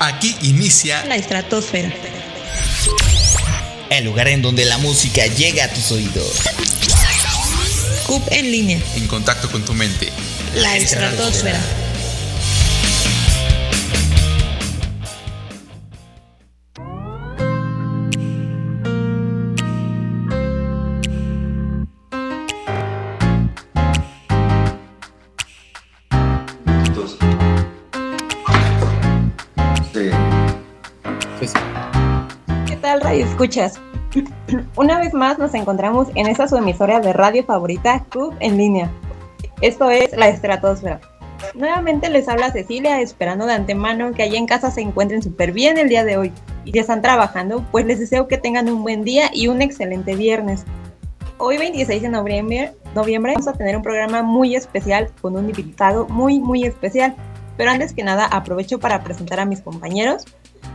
[0.00, 1.92] Aquí inicia la estratosfera.
[3.90, 6.40] El lugar en donde la música llega a tus oídos.
[8.06, 8.80] CUP en línea.
[8.96, 10.10] En contacto con tu mente.
[10.54, 11.60] La estratosfera.
[33.40, 33.80] Escuchas.
[34.76, 38.90] Una vez más nos encontramos en esta su emisora de radio favorita, Club en línea.
[39.62, 41.00] Esto es La Estratosfera.
[41.54, 45.78] Nuevamente les habla Cecilia, esperando de antemano que allá en casa se encuentren súper bien
[45.78, 46.32] el día de hoy.
[46.66, 50.16] Y si están trabajando, pues les deseo que tengan un buen día y un excelente
[50.16, 50.66] viernes.
[51.38, 56.06] Hoy 26 de noviembre, noviembre vamos a tener un programa muy especial con un invitado
[56.08, 57.16] muy muy especial.
[57.56, 60.26] Pero antes que nada aprovecho para presentar a mis compañeros.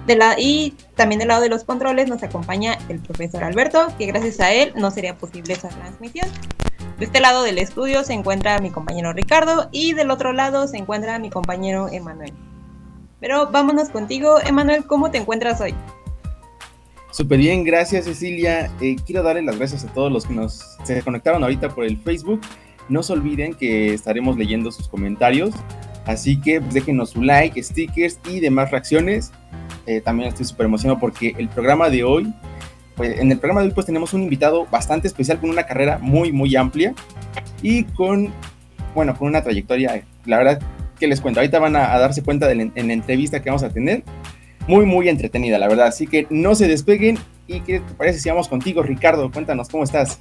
[0.05, 4.05] De la, y también del lado de los controles nos acompaña el profesor Alberto, que
[4.05, 6.29] gracias a él no sería posible esa transmisión.
[6.99, 10.77] De este lado del estudio se encuentra mi compañero Ricardo y del otro lado se
[10.77, 12.33] encuentra mi compañero Emanuel.
[13.19, 15.73] Pero vámonos contigo, Emanuel, ¿cómo te encuentras hoy?
[17.11, 18.69] Súper bien, gracias Cecilia.
[18.81, 21.97] Eh, quiero darle las gracias a todos los que nos se conectaron ahorita por el
[21.97, 22.41] Facebook.
[22.89, 25.55] No se olviden que estaremos leyendo sus comentarios,
[26.05, 29.31] así que pues, déjenos su like, stickers y demás reacciones.
[29.85, 32.33] Eh, también estoy súper emocionado porque el programa de hoy,
[32.95, 35.99] pues, en el programa de hoy pues tenemos un invitado bastante especial con una carrera
[35.99, 36.93] muy, muy amplia
[37.61, 38.31] y con,
[38.93, 40.61] bueno, con una trayectoria, la verdad
[40.99, 44.03] que les cuento, ahorita van a, darse cuenta en la entrevista que vamos a tener,
[44.67, 48.29] muy, muy entretenida, la verdad, así que no se despeguen y ¿qué te parece si
[48.29, 49.31] vamos contigo, Ricardo?
[49.31, 50.19] Cuéntanos, ¿cómo estás?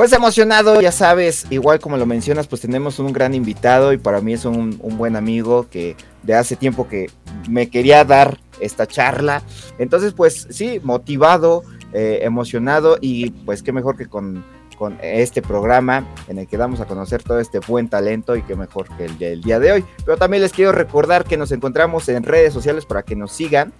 [0.00, 4.22] Pues emocionado, ya sabes, igual como lo mencionas, pues tenemos un gran invitado y para
[4.22, 7.10] mí es un, un buen amigo que de hace tiempo que
[7.50, 9.42] me quería dar esta charla.
[9.78, 14.42] Entonces, pues sí, motivado, eh, emocionado y pues qué mejor que con,
[14.78, 18.56] con, este programa en el que damos a conocer todo este buen talento y qué
[18.56, 19.84] mejor que el del día de hoy.
[20.06, 23.74] Pero también les quiero recordar que nos encontramos en redes sociales para que nos sigan.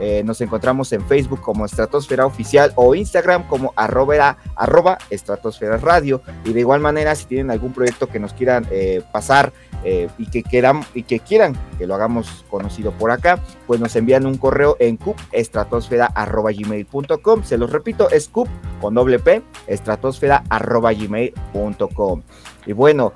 [0.00, 6.20] Eh, nos encontramos en Facebook como Estratosfera Oficial o Instagram como arroba, arroba Estratosfera Radio.
[6.44, 9.52] Y de igual manera, si tienen algún proyecto que nos quieran eh, pasar
[9.84, 13.94] eh, y, que quieran, y que quieran que lo hagamos conocido por acá, pues nos
[13.96, 17.44] envían un correo en cupestratosfera.gmail.com.
[17.44, 18.48] Se los repito, es cup
[18.80, 22.22] con doble p, estratosfera.gmail.com.
[22.66, 23.12] Y bueno,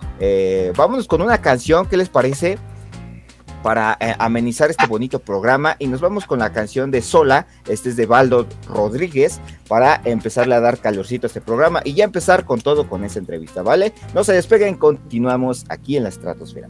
[0.77, 2.59] vámonos con una canción, ¿qué les parece?
[3.63, 7.91] Para eh, amenizar este bonito programa y nos vamos con la canción de Sola, este
[7.91, 12.45] es de Baldo Rodríguez, para empezarle a dar calorcito a este programa y ya empezar
[12.45, 13.93] con todo con esa entrevista, ¿vale?
[14.15, 16.69] No se despeguen, continuamos aquí en la estratosfera.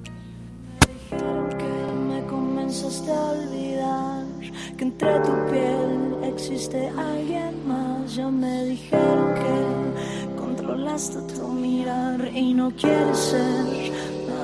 [4.76, 12.54] que entre tu piel existe alguien más, ya me dijeron que controlaste tu mirar y
[12.54, 13.92] no quieres ser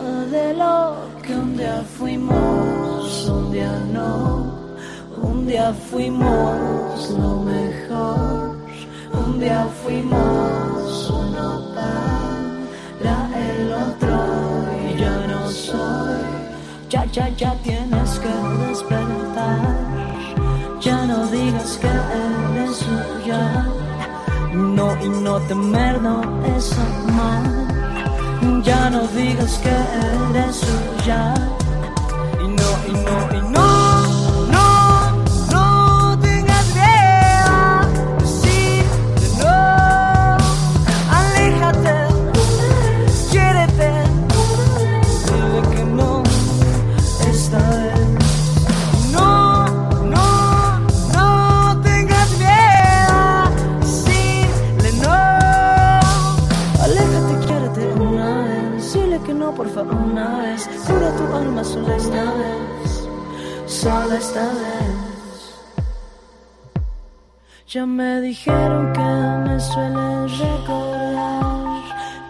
[0.04, 4.52] de lo que un día fuimos, un día no,
[5.22, 8.56] un día fuimos lo mejor,
[9.12, 13.16] un día fuimos uno para
[13.48, 14.16] el otro.
[14.88, 16.24] Y ya no soy,
[16.90, 18.34] ya, ya, ya tienes que
[18.68, 19.76] despertar,
[20.80, 23.66] ya no digas que eres suya,
[24.52, 26.20] no y no temer no
[26.56, 27.63] es amar
[28.64, 29.74] ya no digas que
[30.30, 31.34] eres suya.
[32.42, 33.43] Y no, y no, y no.
[63.84, 65.34] Sola esta vez.
[67.68, 69.10] Ya me dijeron que
[69.44, 71.82] me sueles recordar,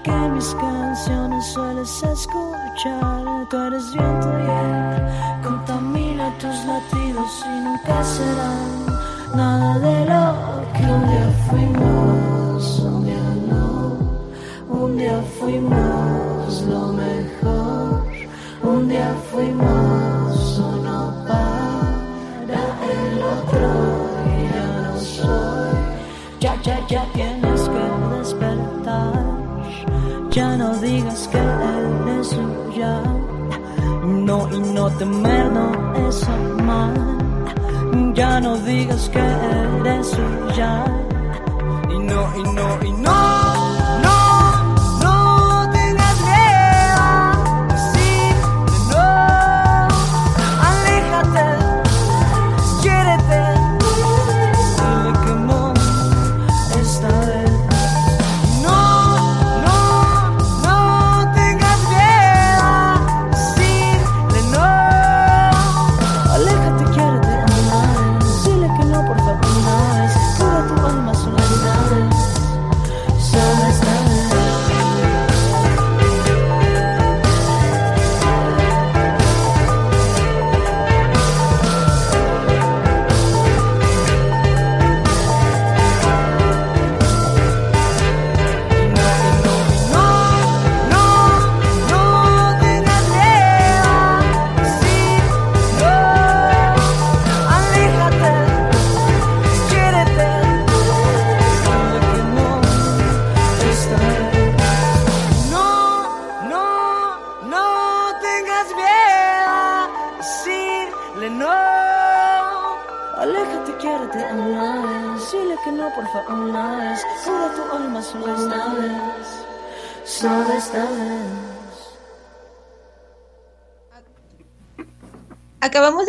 [0.03, 3.47] que mis canciones sueles escuchar.
[3.51, 4.85] Tú eres viento y él
[5.45, 8.71] contamina tus latidos y nunca serán
[9.37, 10.25] nada de lo
[10.75, 13.71] que un día fuimos, un día no,
[14.83, 18.07] un día fuimos lo mejor,
[18.65, 20.24] un día fuimos
[26.65, 29.25] ya, ya, tienes que despertar,
[30.31, 33.03] ya no digas que eres suya,
[34.05, 37.15] no y no temer no es amar.
[38.15, 40.85] Ya no digas que eres suya.
[41.91, 42.93] Y no, y no, y.
[42.93, 43.44] No,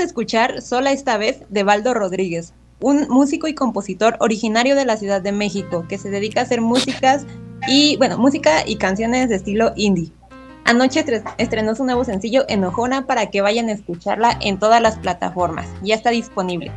[0.05, 5.21] escuchar Sola esta vez de Baldo Rodríguez, un músico y compositor originario de la Ciudad
[5.21, 7.25] de México que se dedica a hacer músicas
[7.67, 10.11] y, bueno, música y canciones de estilo indie.
[10.65, 14.97] Anoche tre- estrenó su nuevo sencillo Enojona para que vayan a escucharla en todas las
[14.97, 15.67] plataformas.
[15.83, 16.71] Ya está disponible.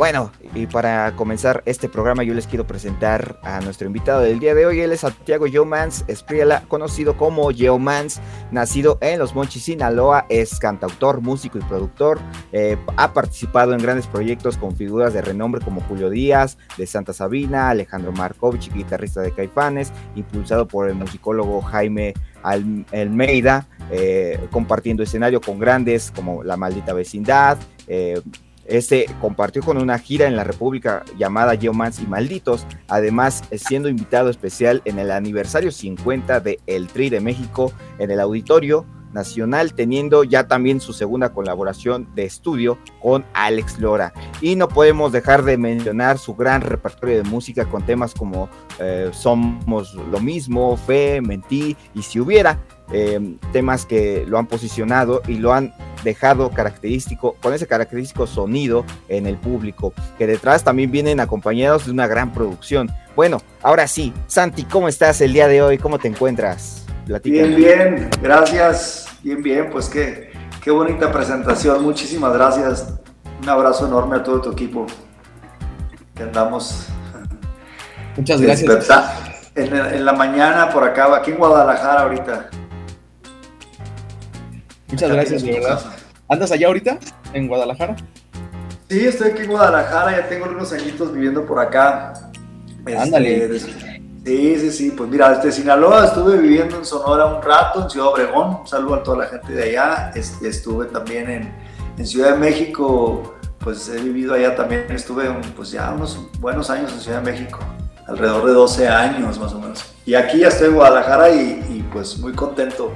[0.00, 4.54] Bueno, y para comenzar este programa yo les quiero presentar a nuestro invitado del día
[4.54, 4.80] de hoy.
[4.80, 8.18] Él es Santiago Yeomans Espriela, conocido como Yeomans,
[8.50, 12.18] nacido en Los Monchis, Sinaloa, es cantautor, músico y productor.
[12.50, 17.12] Eh, ha participado en grandes proyectos con figuras de renombre como Julio Díaz, de Santa
[17.12, 25.02] Sabina, Alejandro Markovich, guitarrista de Caifanes, impulsado por el musicólogo Jaime Al- Almeida, eh, compartiendo
[25.02, 28.18] escenario con grandes como La Maldita Vecindad, eh,
[28.70, 34.30] este compartió con una gira en la República llamada Geomans y Malditos, además siendo invitado
[34.30, 40.22] especial en el aniversario 50 de El Tri de México en el Auditorio Nacional, teniendo
[40.22, 44.12] ya también su segunda colaboración de estudio con Alex Lora.
[44.40, 49.10] Y no podemos dejar de mencionar su gran repertorio de música con temas como eh,
[49.12, 52.60] Somos lo mismo, Fe, Mentí y Si hubiera,
[52.92, 55.72] eh, temas que lo han posicionado y lo han
[56.02, 61.92] dejado característico, con ese característico sonido en el público, que detrás también vienen acompañados de
[61.92, 62.90] una gran producción.
[63.14, 65.78] Bueno, ahora sí, Santi, ¿cómo estás el día de hoy?
[65.78, 66.84] ¿Cómo te encuentras?
[67.06, 67.48] Platícame.
[67.48, 69.06] Bien, bien, gracias.
[69.22, 70.32] Bien, bien, pues qué,
[70.62, 71.82] qué bonita presentación.
[71.82, 72.94] Muchísimas gracias.
[73.42, 74.86] Un abrazo enorme a todo tu equipo.
[76.14, 76.86] Que andamos
[78.16, 78.88] Muchas gracias.
[79.54, 82.50] en la mañana por acá, aquí en Guadalajara ahorita.
[84.90, 85.80] Muchas gracias, de verdad.
[86.28, 86.98] ¿Andas allá ahorita?
[87.32, 87.96] ¿En Guadalajara?
[88.88, 92.12] Sí, estoy aquí en Guadalajara, ya tengo unos añitos viviendo por acá.
[92.86, 93.48] Este, Ándale.
[93.48, 93.68] des-
[94.22, 98.08] Sí, sí, sí, pues mira, desde Sinaloa estuve viviendo en Sonora un rato, en Ciudad
[98.08, 100.12] Obregón, un saludo a toda la gente de allá.
[100.14, 101.54] Este, estuve también en,
[101.96, 105.24] en Ciudad de México, pues he vivido allá también, estuve
[105.56, 107.60] pues ya unos buenos años en Ciudad de México,
[108.06, 109.84] alrededor de 12 años más o menos.
[110.04, 112.92] Y aquí ya estoy en Guadalajara y, y, pues muy contento.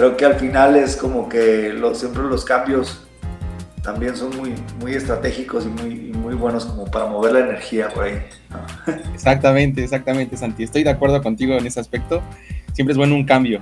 [0.00, 3.02] Creo que al final es como que lo- siempre los cambios
[3.82, 8.04] también son muy, muy estratégicos y muy, muy buenos como para mover la energía por
[8.04, 8.14] ahí.
[8.48, 8.94] ¿no?
[9.14, 10.62] Exactamente, exactamente, Santi.
[10.62, 12.22] Estoy de acuerdo contigo en ese aspecto.
[12.72, 13.60] Siempre es bueno un cambio.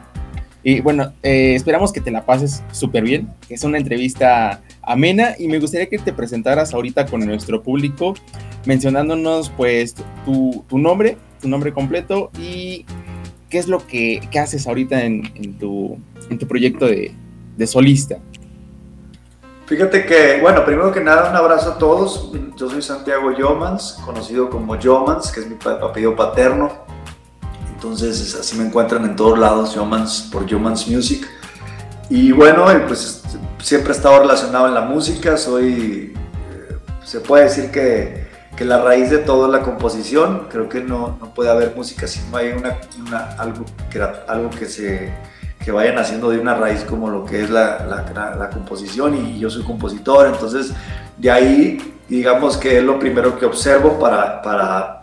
[0.62, 5.49] Y bueno, eh, esperamos que te la pases súper bien, es una entrevista amena y
[5.49, 8.14] me gustaría que te presentaras ahorita con nuestro público
[8.64, 12.87] mencionándonos pues tu, tu nombre, tu nombre completo y
[13.50, 15.99] qué es lo que, que haces ahorita en, en tu,
[16.31, 17.14] en tu proyecto de,
[17.57, 18.19] de solista.
[19.67, 22.33] Fíjate que, bueno, primero que nada, un abrazo a todos.
[22.57, 26.73] Yo soy Santiago Yomans, conocido como Yomans, que es mi apellido paterno.
[27.75, 31.26] Entonces, es- así me encuentran en todos lados, Yomans, por Yomans Music.
[32.09, 33.23] Y bueno, pues
[33.62, 35.37] siempre he estado relacionado en la música.
[35.37, 38.26] Soy, eh, se puede decir que,
[38.59, 40.49] que la raíz de todo es la composición.
[40.50, 42.77] Creo que no, no puede haber música si no hay una,
[43.38, 45.15] algo, que, algo que se
[45.65, 49.50] que vayan haciendo de una raíz como lo que es la, la- composición y yo
[49.50, 50.73] soy compositor, entonces
[51.19, 55.00] de ahí digamos que es lo primero que observo para, para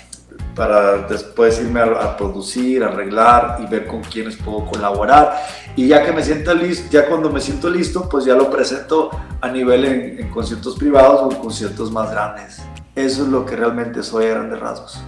[0.55, 5.35] para después irme a, a producir, arreglar y ver con quiénes puedo colaborar.
[5.75, 9.11] Y ya que me sienta listo, ya cuando me siento listo, pues ya lo presento
[9.41, 12.61] a nivel en, en conciertos privados o en conciertos más grandes.
[12.95, 15.01] Eso es lo que realmente soy a grandes rasgos.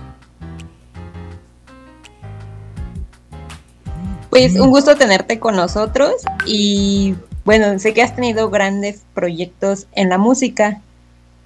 [4.29, 6.13] Pues un gusto tenerte con nosotros
[6.45, 7.15] y
[7.45, 10.81] bueno, sé que has tenido grandes proyectos en la música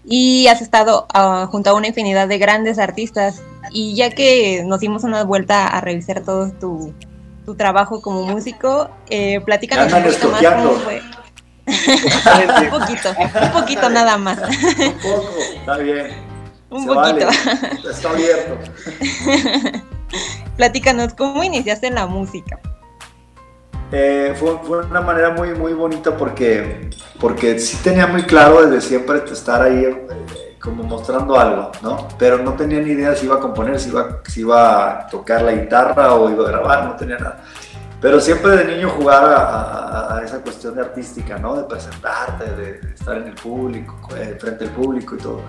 [0.04, 4.80] y has estado uh, junto a una infinidad de grandes artistas y ya que nos
[4.80, 6.92] dimos una vuelta a revisar todo tu,
[7.46, 11.02] tu trabajo como músico, eh, platícanos un poquito más cómo fue.
[11.68, 13.10] un poquito,
[13.42, 14.40] un poquito nada más.
[14.80, 16.31] Un poco, está bien.
[16.72, 17.26] Un Se poquito.
[17.28, 17.90] Vale.
[17.92, 18.58] Está abierto.
[20.58, 22.60] Platícanos, ¿cómo iniciaste en la música?
[23.92, 28.88] Eh, fue, fue, una manera muy, muy bonita porque, porque sí tenía muy claro desde
[28.88, 32.08] siempre estar ahí eh, como mostrando algo, ¿no?
[32.18, 35.42] Pero no tenía ni idea si iba a componer, si iba, si iba a tocar
[35.42, 37.44] la guitarra o iba a grabar, no tenía nada.
[38.00, 41.58] Pero siempre de niño jugar a, a, a esa cuestión de artística, ¿no?
[41.58, 45.42] De presentarte, de, de estar en el público, eh, frente al público y todo.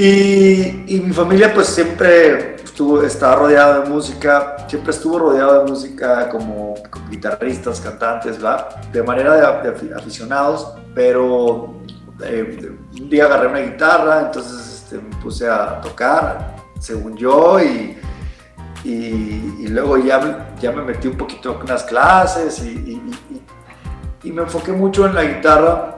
[0.00, 6.28] Y, mi familia pues siempre estuvo, estaba rodeada de música, siempre estuvo rodeada de música
[6.28, 6.76] como,
[7.10, 8.68] guitarristas, cantantes, ¿va?
[8.92, 11.74] de manera de, aficionados, pero
[12.24, 17.98] eh, un día agarré una guitarra, entonces este, me puse a tocar, según yo, y,
[18.84, 23.02] y, y luego ya, ya me metí un poquito en unas clases y,
[24.22, 25.97] y me enfoqué mucho en la guitarra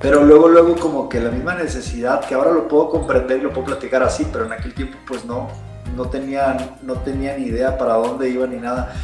[0.00, 3.52] pero luego, luego como que la misma necesidad, que ahora lo puedo comprender y lo
[3.52, 5.48] puedo platicar así, pero en aquel tiempo pues no,
[5.96, 8.94] no tenía, no tenía ni idea para dónde iba ni nada,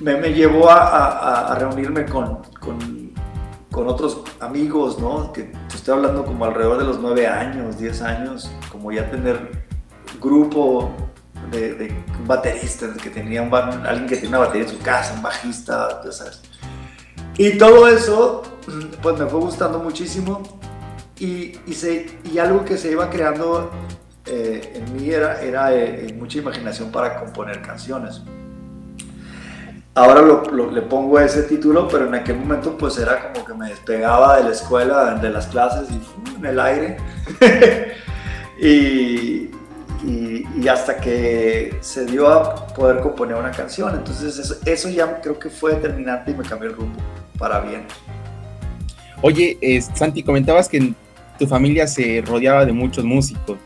[0.00, 3.06] me, me llevó a, reunirme con, con,
[3.88, 5.32] otros amigos, ¿no?
[5.34, 9.66] Que te estoy hablando como alrededor de los 9 años, 10 años, como ya tener
[10.18, 10.90] grupo
[11.50, 15.20] de, de un baterista, que tenía alguien que tenía una batería en su casa, un
[15.20, 16.40] bajista, ya sabes.
[17.38, 18.42] Y todo eso
[19.02, 20.42] pues me fue gustando muchísimo
[21.18, 23.70] y, y, se, y algo que se iba creando
[24.26, 28.22] eh, en mí era, era eh, mucha imaginación para componer canciones.
[29.94, 33.68] Ahora lo, le pongo ese título, pero en aquel momento pues era como que me
[33.68, 36.36] despegaba de la escuela, de las clases y ¡fum!
[36.38, 36.96] en el aire.
[38.60, 39.50] y,
[40.04, 43.94] y, y, hasta que se dio a poder componer una canción.
[43.94, 47.00] Entonces eso, eso ya creo que fue determinante y me cambió el rumbo
[47.38, 47.82] para bien.
[49.22, 50.92] Oye, eh, Santi, comentabas que
[51.38, 53.58] tu familia se rodeaba de muchos músicos.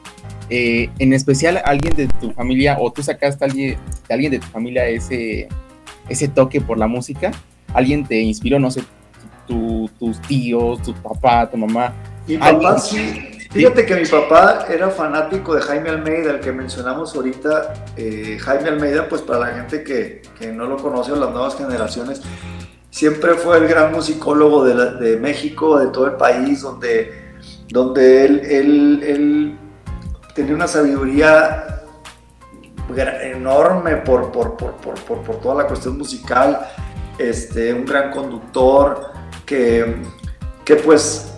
[0.48, 4.38] Eh, en especial, alguien de tu familia, o tú sacaste a alguien, de alguien de
[4.40, 5.48] tu familia ese,
[6.08, 7.30] ese toque por la música,
[7.72, 8.82] alguien te inspiró, no sé,
[9.46, 11.92] tu, tus tíos, tu papá, tu mamá.
[12.26, 13.26] Mi papá sí.
[13.50, 17.74] Fíjate que mi papá era fanático de Jaime Almeida, el que mencionamos ahorita.
[17.96, 21.56] Eh, Jaime Almeida, pues para la gente que, que no lo conoce o las nuevas
[21.56, 22.22] generaciones,
[22.90, 27.34] siempre fue el gran musicólogo de, México, de todo el país, donde,
[27.68, 29.58] donde él, él, él
[30.34, 31.82] tenía una sabiduría
[33.22, 36.60] enorme por, por, por, por, por toda la cuestión musical,
[37.18, 39.12] este, un gran conductor
[39.46, 40.02] que,
[40.64, 41.32] que pues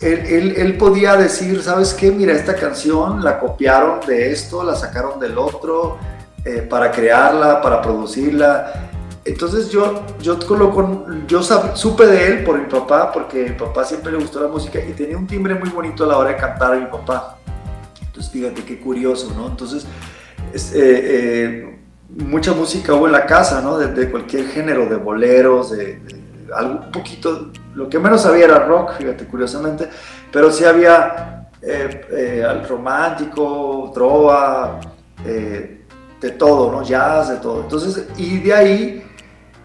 [0.00, 2.10] él, él, él, podía decir, ¿sabes qué?
[2.10, 5.98] Mira, esta canción la copiaron de esto, la sacaron del otro,
[6.44, 8.90] eh, para crearla, para producirla.
[9.24, 14.10] Entonces yo, yo, coloco, yo supe de él por mi papá, porque mi papá siempre
[14.10, 16.72] le gustó la música y tenía un timbre muy bonito a la hora de cantar
[16.72, 17.38] a mi papá.
[18.04, 19.46] Entonces fíjate qué curioso, ¿no?
[19.46, 19.86] Entonces,
[20.52, 23.78] es, eh, eh, mucha música hubo en la casa, ¿no?
[23.78, 26.00] De, cualquier género, de boleros, de,
[26.60, 29.88] un poquito, lo que menos había era rock, fíjate, curiosamente,
[30.32, 34.80] pero sí había eh, al romántico, trova,
[35.24, 36.82] de todo, ¿no?
[36.82, 37.62] Jazz, de todo.
[37.62, 39.11] Entonces, y de ahí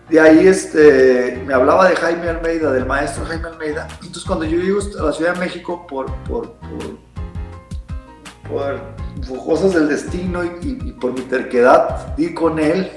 [0.09, 3.87] de ahí este, me hablaba de Jaime Almeida, del maestro Jaime Almeida.
[3.95, 6.53] Entonces cuando yo llego a la Ciudad de México por, por,
[8.47, 8.79] por,
[9.45, 12.89] cosas del destino y, por mi terquedad, di con él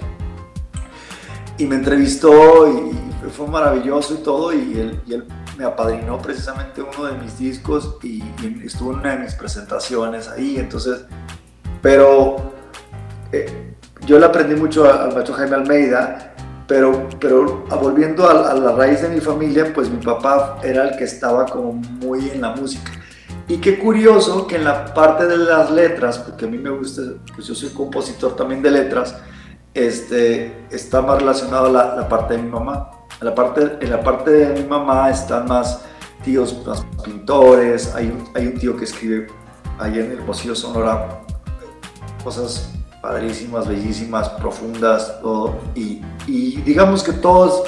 [1.59, 2.97] y me entrevistó y,
[3.31, 5.27] fue maravilloso y todo y él, él,
[5.59, 10.27] me apadrinó precisamente uno de mis discos y, y, estuvo en una de mis presentaciones
[10.29, 10.57] ahí.
[10.59, 11.05] Entonces,
[11.83, 12.53] pero
[13.33, 13.75] eh,
[14.07, 16.30] yo le aprendí mucho al maestro Jaime Almeida
[16.71, 20.97] pero, pero volviendo a, a, la raíz de mi familia, pues mi papá era el
[20.97, 22.93] que estaba como muy en la música.
[23.49, 27.03] Y qué curioso que en la parte de las letras, porque a mí me gusta,
[27.35, 29.17] pues yo soy compositor también de letras,
[29.75, 32.89] este, está más relacionado a la, la parte de mi mamá.
[33.21, 35.81] En la parte, en la parte de mi mamá están más
[36.23, 39.27] tíos, más pintores, hay un, hay un tío que escribe
[39.81, 41.21] ahí en el Hermosillo Sonora
[42.23, 42.71] cosas
[43.01, 45.59] padrísimas, bellísimas, profundas, todo.
[45.75, 47.63] Y, y digamos que todas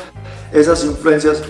[0.53, 1.43] esas influencias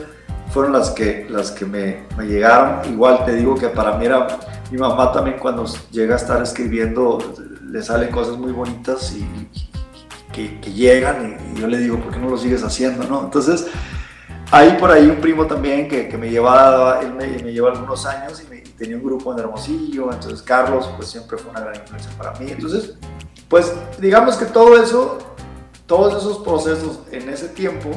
[0.51, 2.91] fueron las que, las que me, me, llegaron.
[2.93, 4.27] Igual te digo que para mí era,
[4.71, 7.19] mi mamá también cuando llega a estar escribiendo,
[7.65, 9.27] le salen cosas muy bonitas y,
[10.33, 13.05] que, que, llegan y, yo le digo, ¿por qué no lo sigues haciendo?
[13.05, 13.25] ¿no?
[13.25, 13.67] Entonces,
[14.51, 18.05] hay por ahí un primo también que, que me llevaba, él me, me llevó algunos
[18.07, 21.77] años y, me, tenía un grupo en Hermosillo, entonces Carlos pues siempre fue una gran
[21.77, 22.47] influencia para mí.
[22.51, 22.95] Entonces,
[23.53, 25.19] pues digamos que todo eso,
[25.85, 27.91] todos esos procesos en ese tiempo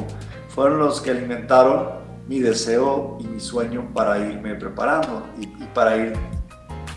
[0.50, 1.92] fueron los que alimentaron
[2.28, 6.12] mi deseo y mi sueño para irme preparando y, para ir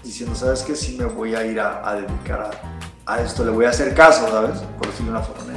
[0.03, 0.75] diciendo, ¿sabes qué?
[0.75, 2.51] Sí me voy a ir a, dedicar
[3.05, 4.59] a, esto, le voy a hacer caso, ¿sabes?
[4.77, 5.53] Por decirlo de una forma.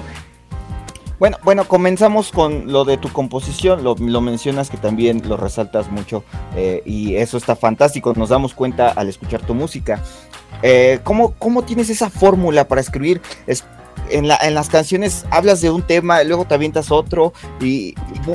[1.19, 5.91] Bueno, bueno, comenzamos con lo de tu composición, lo, lo mencionas que también lo resaltas
[5.91, 6.25] mucho
[6.57, 10.03] eh, y eso está fantástico, nos damos cuenta al escuchar tu música.
[10.63, 13.21] Eh, ¿cómo, ¿Cómo tienes esa fórmula para escribir?
[13.47, 13.65] Es,
[14.11, 17.95] en, la, en, las canciones hablas de un tema, luego te avientas otro, y, y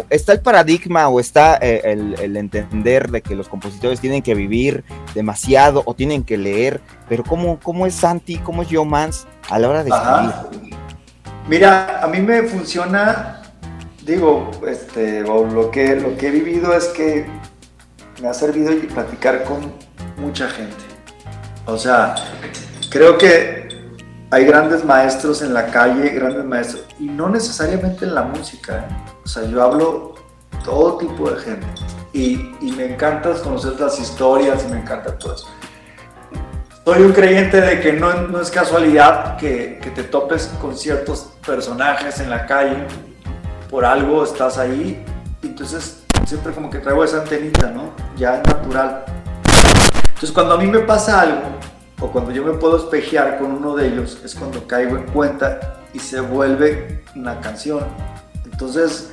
[0.10, 4.34] está el paradigma o está eh, el, el, entender de que los compositores tienen que
[4.34, 9.28] vivir demasiado o tienen que leer, pero ¿cómo, cómo es Santi, cómo es Joe Mans
[9.50, 10.32] a la hora de escribir?
[10.32, 10.50] Ajá.
[11.48, 13.42] Mira, a mí me funciona,
[14.04, 17.26] digo, este, lo, que, lo que he vivido es que
[18.22, 19.72] me ha servido platicar con
[20.18, 20.76] mucha gente.
[21.66, 22.16] O sea,
[22.90, 23.70] creo que
[24.30, 28.80] hay grandes maestros en la calle, grandes maestros, y no necesariamente en la música.
[28.80, 29.14] ¿eh?
[29.24, 30.16] O sea, yo hablo
[30.66, 31.68] todo tipo de gente.
[32.12, 35.48] Y, y, me encanta conocer las historias y me encanta todo eso.
[36.88, 41.34] Soy un creyente de que no, no es casualidad que, que, te topes con ciertos
[41.46, 42.78] personajes en la calle,
[43.70, 45.04] por algo estás ahí,
[45.44, 47.92] entonces siempre como que traigo esa antenita, ¿no?
[48.16, 49.04] Ya es natural.
[50.06, 51.42] Entonces cuando a mí me pasa algo,
[52.00, 55.82] o cuando yo me puedo espejear con uno de ellos, es cuando caigo en cuenta
[55.92, 57.82] y se vuelve una canción.
[58.46, 59.12] Entonces,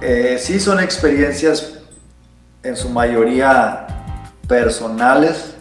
[0.00, 1.78] eh, sí son experiencias
[2.64, 3.86] en su mayoría
[4.48, 5.54] personales,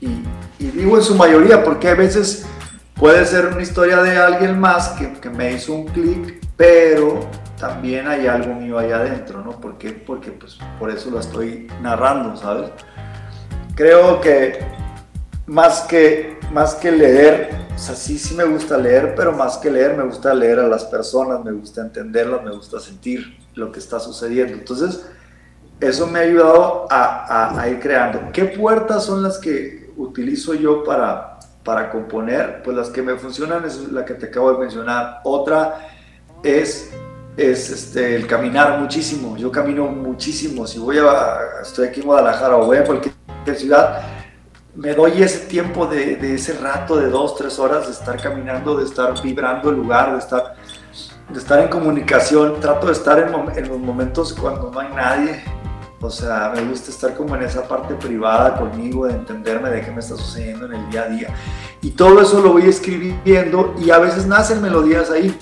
[0.00, 0.22] y,
[0.60, 2.46] y, digo en su mayoría porque a veces
[2.94, 7.26] puede ser una historia de alguien más que, que me hizo un clic, pero
[7.58, 9.52] también hay algo mío allá adentro, ¿no?
[9.52, 9.92] ¿Por qué?
[9.92, 12.70] Porque pues por eso lo estoy narrando, ¿sabes?
[13.74, 14.58] Creo que
[15.46, 19.70] más que, más que leer, o sea, sí, sí me gusta leer, pero más que
[19.70, 23.78] leer me gusta leer a las personas, me gusta entenderlas, me gusta sentir lo que
[23.78, 24.52] está sucediendo.
[24.52, 25.06] Entonces,
[25.80, 28.20] eso me ha ayudado a, a, a ir creando.
[28.32, 33.64] ¿Qué puertas son las que utilizo yo para, para componer, pues las que me funcionan
[33.64, 35.20] es la que te acabo de mencionar.
[35.24, 35.88] Otra
[36.42, 36.90] es,
[37.36, 39.36] es este, el caminar muchísimo.
[39.36, 40.66] Yo camino muchísimo.
[40.66, 43.14] Si voy a, estoy aquí en Guadalajara o voy a cualquier
[43.54, 44.02] ciudad,
[44.74, 48.76] me doy ese tiempo de, de ese rato de dos, tres horas de estar caminando,
[48.76, 50.54] de estar vibrando el lugar, de estar,
[51.28, 52.60] de estar en comunicación.
[52.60, 55.42] Trato de estar en, en los momentos cuando no hay nadie,
[56.02, 59.90] o sea, me gusta estar como en esa parte privada conmigo, de entenderme de qué
[59.90, 61.28] me está sucediendo en el día a día.
[61.82, 65.36] Y todo eso lo voy escribiendo y a veces nacen melodías ahí,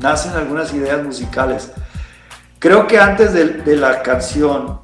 [0.00, 1.72] nacen algunas ideas musicales.
[2.58, 4.80] Creo que antes de, de la canción,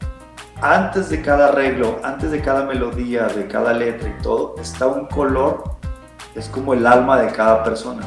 [0.62, 5.06] antes de cada arreglo, antes de cada melodía, de cada letra y todo, está un
[5.06, 5.76] color,
[6.34, 8.02] es como el alma de cada persona.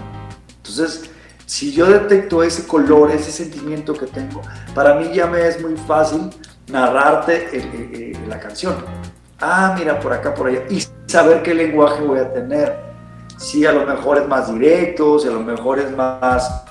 [0.58, 1.12] Entonces,
[1.46, 4.42] si yo detecto ese color, ese sentimiento que tengo,
[4.74, 6.32] para mí ya me es muy fácil
[6.72, 8.76] narrarte el, el, la canción.
[9.40, 10.64] Ah, mira, por acá, por allá.
[10.70, 12.80] Y saber qué lenguaje voy a tener.
[13.38, 16.64] Si a lo mejor es más directo, si a lo mejor es más,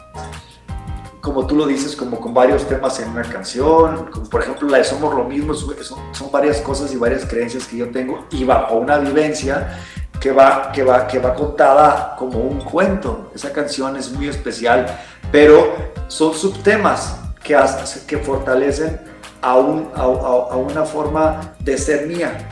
[1.20, 4.06] como tú lo dices, como con varios temas en una canción.
[4.10, 5.74] Como por ejemplo, la de Somos lo mismo, son,
[6.12, 9.76] son varias cosas y varias creencias que yo tengo y bajo una vivencia
[10.20, 13.32] que va, que, va, que va contada como un cuento.
[13.34, 14.86] Esa canción es muy especial,
[15.32, 15.74] pero
[16.08, 17.58] son subtemas que,
[18.06, 19.09] que fortalecen
[19.42, 22.48] a, un, a, a, una forma de ser mía.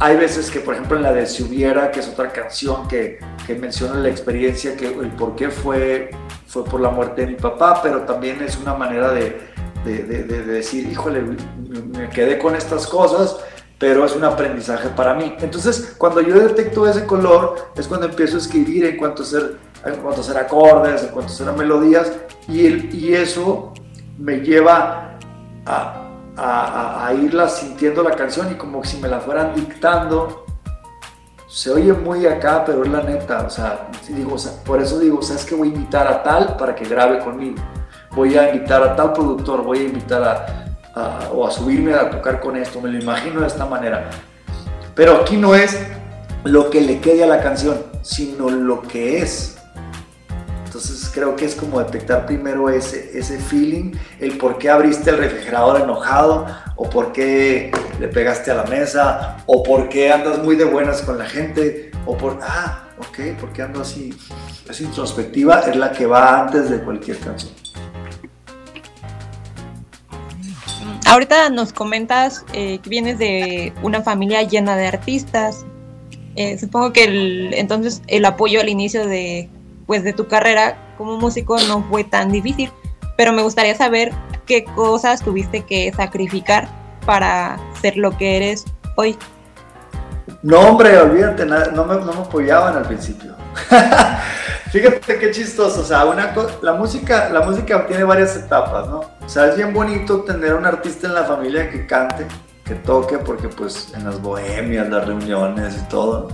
[0.00, 3.18] Hay veces que, por ejemplo, en la de Si Hubiera, que es otra canción que,
[3.60, 6.10] menciona la experiencia, que el por qué fue,
[6.46, 9.40] fue por la muerte de mi papá, pero también es una manera de,
[9.84, 13.38] de, de, de decir, híjole, me quedé con estas cosas,
[13.78, 15.34] pero es un aprendizaje para mí.
[15.40, 19.56] Entonces, cuando yo detecto ese color, es cuando empiezo a escribir en cuanto a hacer,
[19.84, 22.12] en cuanto a hacer acordes, en cuanto a hacer melodías,
[22.48, 23.72] y, el, y eso
[24.18, 25.16] me lleva
[25.64, 26.07] a,
[26.38, 30.46] a, a, irla sintiendo la canción y como si me la fueran dictando.
[31.48, 33.44] Se oye muy acá, pero es la neta.
[33.46, 36.56] O sea, digo, o sea, por eso digo, ¿sabes que Voy a invitar a tal
[36.56, 37.56] para que grabe conmigo.
[38.12, 42.10] Voy a invitar a tal productor, voy a invitar a, a, o a subirme a
[42.10, 42.80] tocar con esto.
[42.80, 44.08] Me lo imagino de esta manera.
[44.94, 45.78] Pero aquí no es
[46.44, 49.57] lo que le quede a la canción, sino lo que es.
[50.78, 55.18] Entonces creo que es como detectar primero ese, ese feeling, el por qué abriste el
[55.18, 60.54] refrigerador enojado, o por qué le pegaste a la mesa, o por qué andas muy
[60.54, 64.16] de buenas con la gente, o por, ah, ok, porque ando así.
[64.70, 67.52] Esa introspectiva es la que va antes de cualquier canción.
[71.06, 75.66] Ahorita nos comentas eh, que vienes de una familia llena de artistas.
[76.36, 79.50] Eh, supongo que el, entonces el apoyo al inicio de,
[79.88, 82.70] pues, de tu carrera como músico no fue tan difícil,
[83.16, 84.12] pero me gustaría saber
[84.46, 86.68] qué cosas tuviste que sacrificar
[87.04, 88.64] para ser lo que eres
[88.96, 89.18] hoy.
[90.42, 93.34] No, hombre, olvídate, no me, no me apoyaban al principio.
[94.70, 99.00] Fíjate qué chistoso, o sea, una la música, la música tiene varias etapas, ¿no?
[99.24, 102.26] O sea, es bien bonito tener un artista en la familia que cante,
[102.64, 106.28] que toque, porque pues en las bohemias, las reuniones y todo,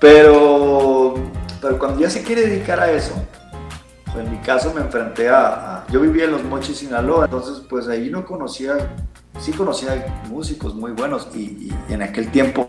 [0.00, 1.14] Pero,
[1.60, 3.14] pero cuando ya se quiere dedicar a eso,
[4.12, 7.88] pues en mi caso me enfrenté a, Yo vivía en Los Mochis, Sinaloa, entonces pues
[7.88, 8.74] ahí no conocía,
[9.38, 12.66] sí conocía músicos muy buenos y, en aquel tiempo,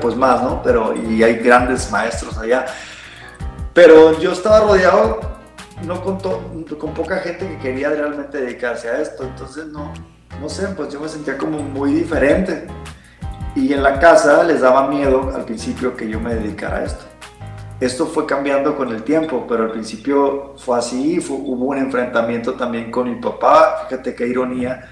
[0.00, 0.62] pues más, ¿no?
[0.62, 2.66] Pero, y hay grandes maestros allá.
[3.72, 5.20] Pero yo estaba rodeado,
[5.84, 9.92] no con, con poca gente que quería realmente dedicarse a esto, entonces no,
[10.40, 12.66] no sé, pues yo me sentía como muy diferente.
[13.56, 17.04] Y en la casa les daba miedo al principio que yo me dedicara a esto.
[17.84, 22.90] Esto fue cambiando con el tiempo, pero al principio fue así, hubo un enfrentamiento también
[22.90, 24.88] con mi papá, fíjate qué ironía,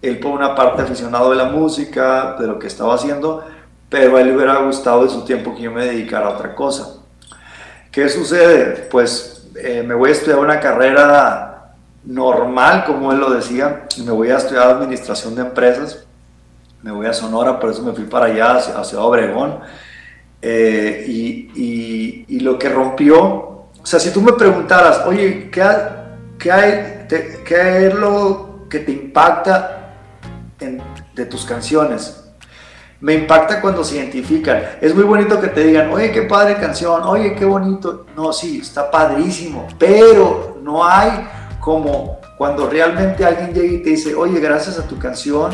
[0.00, 3.44] él por una parte aficionado de la música, de lo que estaba haciendo,
[3.88, 6.54] pero a él le hubiera gustado de su tiempo que yo me dedicara a otra
[6.54, 7.00] cosa.
[7.90, 8.86] ¿Qué sucede?
[8.92, 14.30] Pues eh, me voy a estudiar una carrera normal, como él lo decía, me voy
[14.30, 16.06] a estudiar administración de empresas,
[16.80, 19.58] me voy a Sonora, por eso me fui para allá, hacia, Obregón,
[20.48, 25.64] eh, y, y, lo que rompió, o sea, si tú me preguntaras, oye, ¿qué,
[26.38, 27.06] qué, hay,
[27.44, 29.96] qué es lo que te impacta
[30.60, 30.80] en,
[31.16, 32.30] de tus canciones?
[33.00, 34.62] Me impacta cuando se identifican.
[34.80, 38.06] Es muy bonito que te digan, oye, qué padre canción, oye, qué bonito.
[38.14, 41.26] No, sí, está padrísimo, pero no hay
[41.58, 45.50] como cuando realmente alguien llega y te dice, oye, gracias a tu canción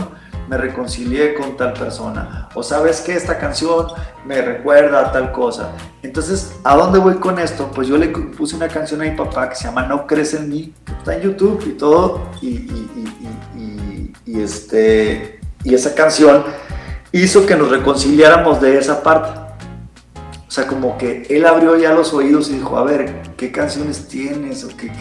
[0.52, 2.50] me reconcilié con tal persona.
[2.54, 3.86] O sabes que esta canción
[4.26, 5.70] me recuerda a tal cosa.
[6.02, 7.70] Entonces, ¿a dónde voy con esto?
[7.74, 10.50] Pues yo le puse una canción a mi papá que se llama No crees en
[10.50, 12.28] mí, está en YouTube y todo.
[12.42, 12.68] Y,
[14.26, 16.44] y, este, y esa canción
[17.12, 19.30] hizo que nos reconciliáramos de esa parte.
[20.46, 24.06] O sea, como que él abrió ya los oídos y dijo, a ver, ¿qué canciones
[24.06, 24.64] tienes?
[24.64, 24.92] ¿O qué,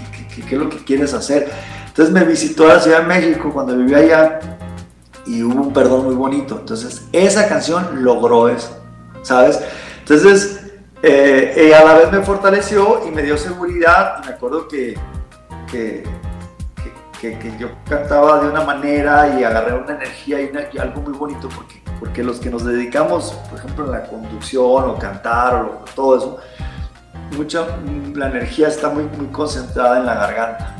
[0.50, 1.52] es lo que quieres hacer?
[1.88, 4.40] Entonces me visitó a la Ciudad de México cuando vivía allá
[5.26, 6.58] y hubo un perdón muy bonito.
[6.60, 8.78] Entonces esa canción logró eso,
[9.22, 9.60] ¿sabes?
[10.00, 10.62] Entonces
[11.04, 14.24] eh, a la vez me fortaleció y me dio seguridad.
[14.26, 14.98] Me acuerdo que,
[15.72, 16.04] que,
[17.20, 21.82] que, yo cantaba de una manera y agarré una energía y, algo muy bonito porque
[22.02, 26.40] porque los que nos dedicamos, por ejemplo, en la conducción o cantar o todo eso,
[27.38, 27.64] mucha,
[28.16, 30.76] la energía está muy, muy concentrada en la garganta.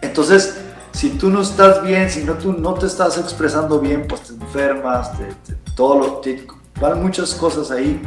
[0.00, 0.62] Entonces,
[0.94, 4.32] si tú no estás bien, si no, tú no te estás expresando bien, pues te
[4.32, 5.10] enfermas,
[5.74, 6.22] todo lo,
[6.80, 8.00] van muchas cosas ahí.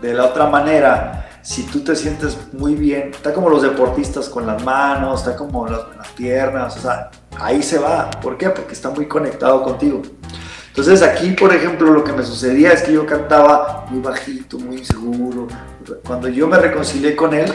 [0.00, 4.46] De la otra manera, si tú te sientes muy bien, está como los deportistas con
[4.46, 8.08] las manos, está como las, las piernas, o sea, ahí se va.
[8.22, 8.50] ¿Por qué?
[8.50, 10.02] Porque está muy conectado contigo.
[10.68, 14.78] Entonces aquí, por ejemplo, lo que me sucedía es que yo cantaba muy bajito, muy
[14.78, 15.48] inseguro.
[16.06, 17.52] Cuando yo me reconcilié con él,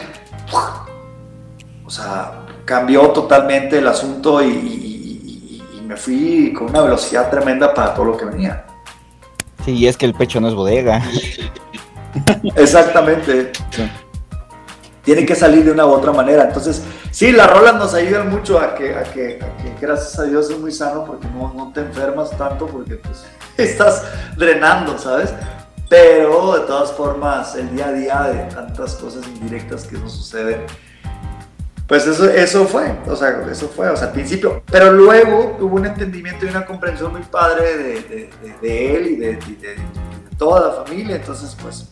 [1.84, 8.04] o sea, cambió totalmente el asunto y, me fui con una velocidad tremenda para todo
[8.04, 8.66] lo que venía.
[9.64, 11.02] Sí, es que el pecho no es bodega.
[12.56, 13.52] Exactamente.
[15.02, 16.44] Tiene que salir de una u otra manera.
[16.44, 19.40] Entonces, Sí, las rolas nos ayudan mucho a que, a que,
[19.80, 23.24] gracias a Dios es muy sano porque no, no te enfermas tanto porque pues
[23.56, 24.04] estás
[24.36, 25.34] drenando, ¿sabes?
[25.88, 30.60] Pero de todas formas, el día a día de tantas cosas indirectas que nos suceden,
[31.88, 34.62] pues eso, eso fue, o sea, eso fue, o sea, al principio.
[34.70, 39.16] Pero luego hubo un entendimiento y una comprensión muy padre de, de, de, él y
[39.16, 39.76] de, de,
[40.36, 41.88] toda la familia, entonces pues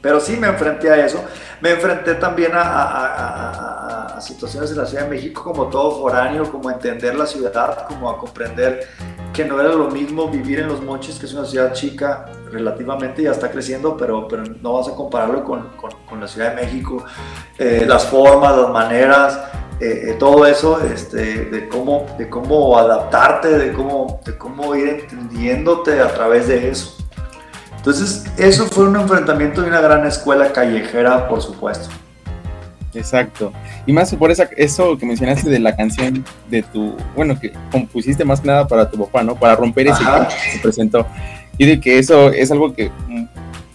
[0.00, 1.24] pero sí me enfrenté a eso.
[1.60, 7.14] Me enfrenté también a, situaciones en la Ciudad de México como todo foráneo, como entender
[7.14, 8.88] la ciudad, como a comprender
[9.32, 13.22] que no era lo mismo vivir en Los Mochis, que es una ciudad chica relativamente,
[13.22, 15.68] ya está creciendo, pero, pero no vas a compararlo con,
[16.08, 17.04] con, la Ciudad de México.
[17.58, 19.38] Eh, las formas, las maneras,
[19.78, 24.88] eh, eh, todo eso, este, de, cómo, de cómo adaptarte, de cómo, de cómo ir
[24.88, 26.96] entendiéndote a través de eso.
[27.86, 31.88] Entonces, eso fue un enfrentamiento de una gran escuela callejera, por supuesto.
[32.92, 33.52] Exacto.
[33.86, 38.24] Y más por esa, eso que mencionaste de la canción de tu, bueno, que compusiste
[38.24, 39.36] más que nada para tu papá, ¿no?
[39.36, 41.06] Para romper ese que se presentó.
[41.58, 43.24] Y de que eso es algo que mm,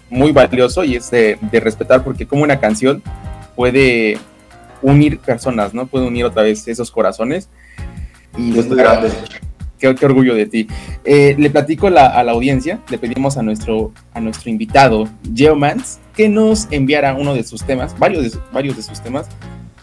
[0.10, 3.02] muy valioso y es de, de respetar porque como una canción
[3.56, 4.18] puede
[4.82, 5.88] unir personas, ¿no?
[5.88, 7.48] Puede unir otra vez esos corazones.
[8.38, 9.10] Y Es muy grande.
[9.82, 10.68] Qué, qué orgullo de ti.
[11.04, 16.00] Eh, le platico la- a la audiencia, le pedimos a nuestro, a nuestro invitado, Geomans,
[16.16, 19.28] que nos enviara uno de sus temas, varios de, varios de sus temas.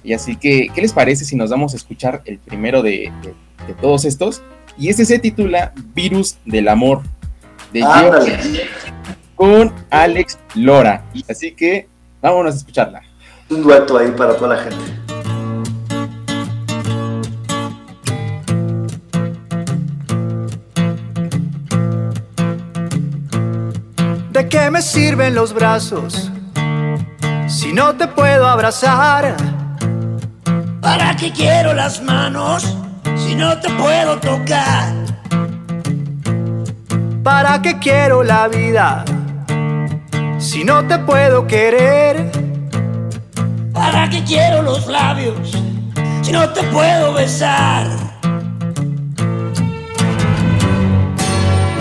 [0.04, 3.34] Y así que, ¿qué les parece si nos vamos a escuchar el primero de, de-
[3.66, 4.40] de todos estos?
[4.78, 7.02] Y este se titula Virus del Amor,
[7.72, 7.80] de.
[7.82, 8.26] Geomans,
[9.34, 11.04] con Alex Lora.
[11.28, 11.88] Así que
[12.22, 13.02] vámonos a escucharla.
[13.50, 14.76] Un dueto ahí para toda la gente.
[24.38, 26.30] ¿De qué me sirven los brazos
[27.48, 29.34] si no te puedo abrazar?
[30.80, 32.76] ¿Para qué quiero las manos
[33.16, 34.92] si no te puedo tocar?
[37.24, 39.04] ¿Para qué quiero la vida
[40.38, 42.30] si no te puedo querer?
[43.72, 45.50] ¿Para qué quiero los labios
[46.22, 48.07] si no te puedo besar?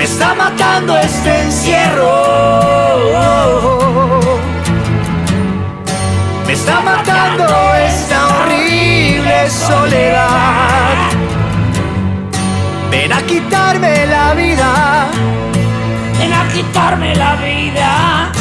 [0.07, 2.11] Está matando este encierro.
[6.45, 10.95] Me está matando esta horrible soledad.
[12.89, 15.07] Ven a quitarme la vida
[16.17, 18.31] Ven a quitarme la vida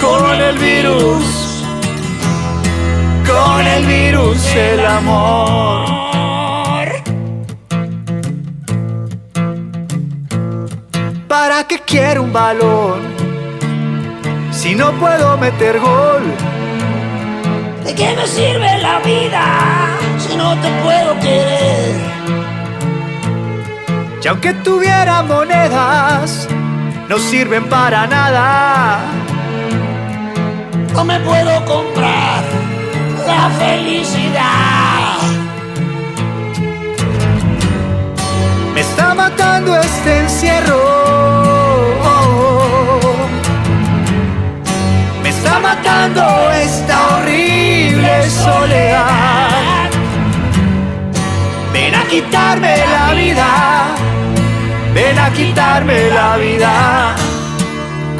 [0.00, 1.64] con el virus,
[3.26, 6.07] con el virus el amor.
[11.28, 13.00] ¿Para qué quiero un balón
[14.50, 16.22] si no puedo meter gol?
[17.84, 19.44] ¿De qué me sirve la vida
[20.18, 21.96] si no te puedo querer?
[24.24, 26.48] Y aunque tuviera monedas,
[27.10, 29.00] no sirven para nada.
[30.94, 32.42] No me puedo comprar
[33.26, 34.77] la felicidad.
[39.18, 40.80] Matando este encierro.
[45.22, 49.90] Me está matando esta horrible soledad.
[51.72, 53.48] Ven a quitarme la vida.
[54.94, 56.72] Ven a quitarme la vida.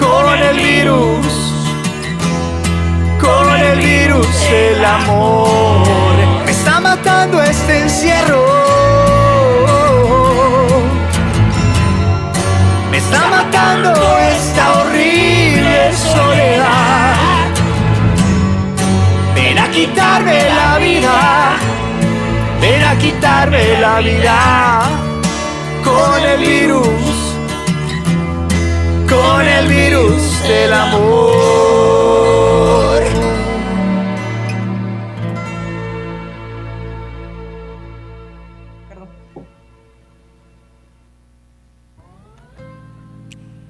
[0.04, 1.26] Con el virus.
[3.20, 6.16] Con el virus el amor.
[6.44, 8.67] Me está matando este encierro.
[13.10, 17.14] Está matando esta horrible soledad.
[19.34, 21.56] Ven a quitarme la vida.
[22.60, 24.82] Ven a quitarme la vida.
[25.84, 27.14] Con el virus.
[29.08, 31.67] Con el virus del amor.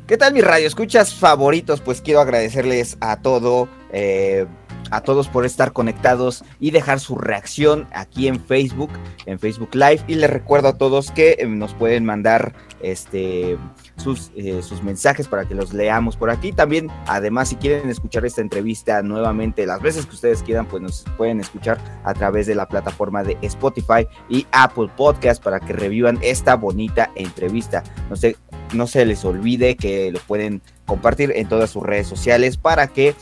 [0.09, 1.83] ¿Qué tal mis radio escuchas favoritos?
[1.83, 4.47] Pues quiero agradecerles a todo, eh,
[4.91, 8.89] a todos por estar conectados y dejar su reacción aquí en Facebook,
[9.27, 10.01] en Facebook Live.
[10.09, 13.59] Y les recuerdo a todos que eh, nos pueden mandar este
[13.99, 16.53] sus, eh, sus mensajes para que los leamos por aquí.
[16.53, 21.05] También, además, si quieren escuchar esta entrevista nuevamente, las veces que ustedes quieran, pues nos
[21.17, 26.19] pueden escuchar a través de la plataforma de Spotify y Apple Podcast para que revivan
[26.23, 27.83] esta bonita entrevista.
[28.09, 28.37] No sé,
[28.73, 33.15] no se les olvide que lo pueden compartir en todas sus redes sociales para que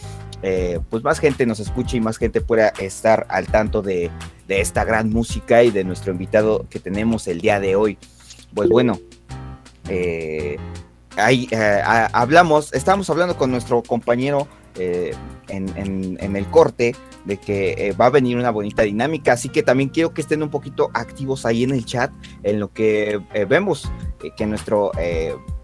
[0.43, 4.11] eh, pues más gente nos escuche y más gente pueda estar al tanto de,
[4.47, 7.99] de esta gran música y de nuestro invitado que tenemos el día de hoy.
[8.55, 8.99] Pues bueno,
[9.89, 10.57] eh,
[11.17, 14.47] ahí eh, hablamos, estábamos hablando con nuestro compañero
[14.79, 15.15] eh,
[15.49, 16.95] en, en- en el corte
[17.25, 20.43] de que eh, va a venir una bonita dinámica, así que también quiero que estén
[20.43, 23.91] un poquito activos ahí en el chat, en lo que vemos
[24.37, 24.91] que nuestro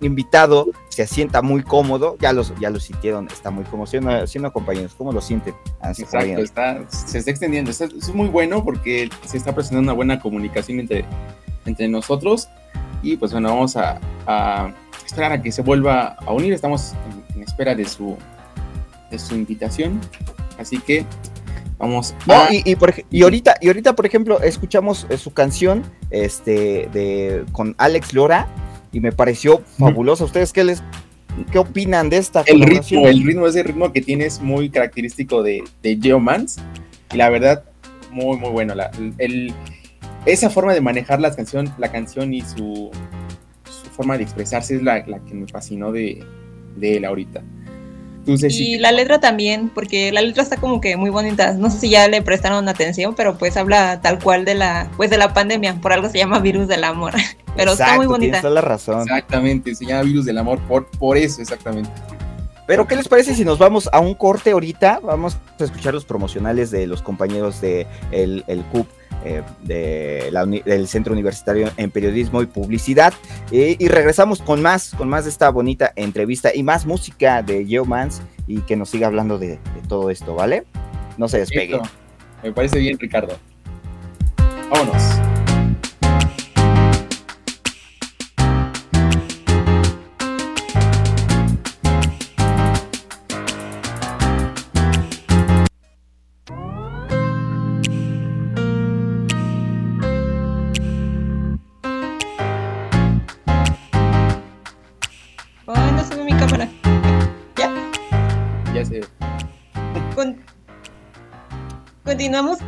[0.00, 4.00] invitado se asienta muy cómodo, ya los, ya lo sintieron, está muy cómodo, ¿sí o
[4.00, 4.94] no, sí o no, compañeros?
[4.96, 5.54] ¿Cómo lo sienten?
[5.80, 6.44] Así, Exacto, compañeros.
[6.44, 7.70] está, se está extendiendo.
[7.70, 11.04] Está- es muy bueno porque se está presentando una buena comunicación entre,
[11.66, 12.48] entre nosotros.
[13.02, 14.72] Y pues bueno, vamos a, a
[15.04, 16.52] esperar a que se vuelva a unir.
[16.52, 16.94] Estamos
[17.32, 18.16] en, en espera de su,
[19.10, 20.00] de su invitación.
[20.58, 21.04] Así que
[21.78, 22.52] vamos No, a...
[22.54, 27.44] y, y, por y ahorita, y ahorita, por ejemplo, escuchamos eh, su canción este, de,
[27.52, 28.46] con Alex Lora
[28.92, 30.24] y me pareció fabulosa.
[30.24, 30.82] ¿Ustedes qué les,
[31.50, 35.42] ¿Qué opinan de esta El ritmo, el ritmo, ese ritmo que tiene es muy característico
[35.42, 36.58] de, de Geomans.
[37.12, 37.64] Y la verdad,
[38.10, 38.74] muy, muy bueno.
[38.74, 39.52] La- el-
[40.26, 42.90] esa forma de manejar las canción, la canción y su,
[43.64, 46.24] su forma de expresarse es la, la que me fascinó de,
[46.76, 47.42] de él ahorita.
[48.24, 51.54] Y la letra también, porque la letra está como que muy bonita.
[51.54, 55.10] No sé si ya le prestaron atención, pero pues habla tal cual de la, pues
[55.10, 55.80] de la pandemia.
[55.80, 57.14] Por algo se llama virus del amor.
[57.54, 58.20] Pero está muy Exacto, bonita.
[58.20, 59.02] Tienes toda la razón.
[59.02, 61.90] Exactamente, se llama Virus del Amor por, por eso, exactamente.
[62.66, 65.00] Pero, ¿qué les parece si nos vamos a un corte ahorita?
[65.02, 68.86] Vamos a escuchar los promocionales de los compañeros de el, el CUP,
[69.24, 73.14] eh, de la del Centro Universitario en Periodismo y Publicidad.
[73.50, 77.64] eh, y regresamos con más, con más de esta bonita entrevista y más música de
[77.64, 79.58] Geomans y que nos siga hablando de,
[79.88, 80.64] todo esto, ¿vale?
[81.18, 81.80] No se despeguen.
[81.80, 81.96] Listo.
[82.42, 83.36] Me parece bien, Ricardo.
[84.70, 85.31] Vámonos.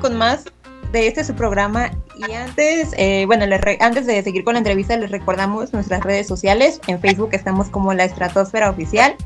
[0.05, 0.45] Con más
[0.93, 1.91] de este su programa
[2.29, 6.03] y antes, eh, bueno, les re- antes de seguir con la entrevista les recordamos nuestras
[6.03, 6.79] redes sociales.
[6.87, 9.17] En Facebook estamos como la Estratosfera Oficial,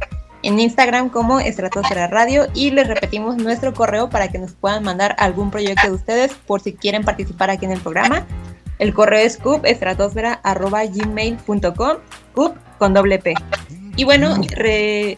[0.45, 5.17] en Instagram como Estratosfera Radio y les repetimos nuestro correo para que nos puedan mandar
[5.19, 8.25] algún proyecto de ustedes por si quieren participar aquí en el programa.
[8.79, 11.97] El correo es cupestratosfera.gmail.com,
[12.37, 13.35] cup con doble P.
[13.97, 15.17] Y bueno, re-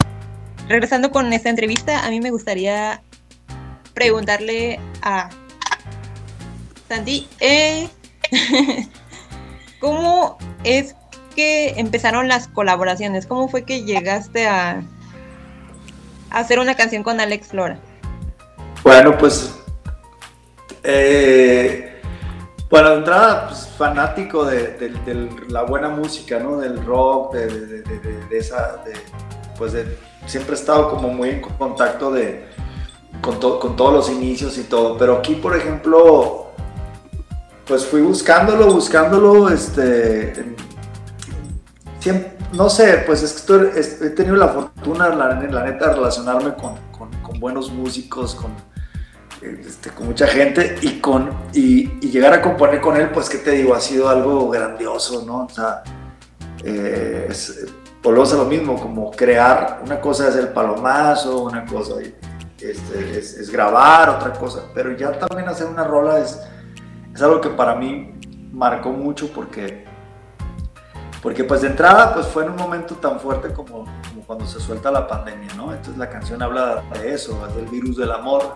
[0.67, 3.03] regresando con esta entrevista, a mí me gustaría
[3.93, 5.29] preguntarle a
[6.91, 7.87] Sandy, eh,
[9.79, 10.93] ¿cómo es
[11.33, 13.25] que empezaron las colaboraciones?
[13.27, 14.83] ¿Cómo fue que llegaste a,
[16.31, 17.79] hacer una canción con Alex Flora?
[18.83, 19.55] Bueno, pues.
[20.83, 22.01] eh,
[22.69, 24.93] bueno, de entrada, pues, fanático de,
[25.47, 26.57] la buena música, ¿no?
[26.57, 28.83] Del rock, de, esa.
[29.57, 29.73] pues.
[30.25, 32.47] Siempre he estado como muy en contacto de.
[33.21, 34.97] Con todos los inicios y todo.
[34.97, 36.50] Pero aquí, por ejemplo.
[37.71, 40.33] Pues fui buscándolo, buscándolo, este.
[42.01, 45.87] siempre- no sé, pues es que estoy- es- he tenido la fortuna, la, la neta,
[45.87, 48.51] de relacionarme con, con- buenos músicos, con,
[49.41, 53.51] este, con mucha gente y, con, y llegar a componer con él, pues, ¿qué te
[53.51, 53.73] digo?
[53.73, 55.45] Ha sido algo grandioso, ¿no?
[55.45, 55.81] O sea,
[56.65, 57.67] eh, es-
[58.03, 61.93] volvemos a lo mismo, como crear, una cosa es el palomazo, una cosa
[62.59, 66.37] este, es, es grabar, otra cosa, pero ya también hacer una rola es,
[67.13, 68.13] es algo que para mí
[68.51, 69.85] marcó mucho porque
[71.21, 73.85] porque pues de entrada pues fue en un momento tan fuerte como,
[74.25, 75.71] cuando se suelta la pandemia, ¿no?
[75.71, 78.55] Entonces la canción habla de eso, es del virus del amor.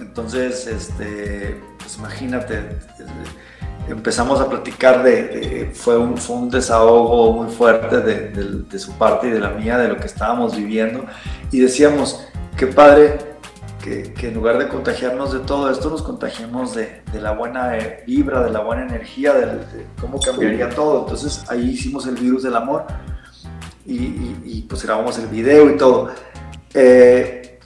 [0.00, 2.78] Entonces, este, pues imagínate, eh,
[3.88, 8.92] empezamos a platicar de, fue, un, fue un desahogo muy fuerte de, de- de su
[8.94, 11.04] parte y de la mía, de lo que estábamos viviendo.
[11.52, 13.16] Y decíamos, qué padre
[13.82, 17.76] que, que en lugar de contagiarnos de todo esto, nos contagiemos de, de la buena
[17.78, 19.60] eh, vibra, de la buena energía, de,
[20.00, 21.00] cómo cambiaría todo.
[21.02, 22.84] Entonces ahí hicimos el virus del amor
[23.86, 26.10] y, y- y, pues grabamos el video y todo.
[26.74, 27.58] Eh,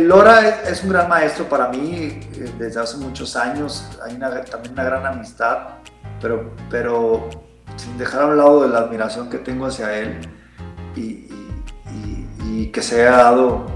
[0.00, 3.84] Lora es, es un gran maestro para mí eh, desde hace muchos años.
[4.04, 5.58] Hay una- también una gran amistad,
[6.20, 7.28] pero, pero
[7.76, 10.20] sin dejar a un lado de la admiración que tengo hacia él
[10.96, 13.66] y, y- que se haya dado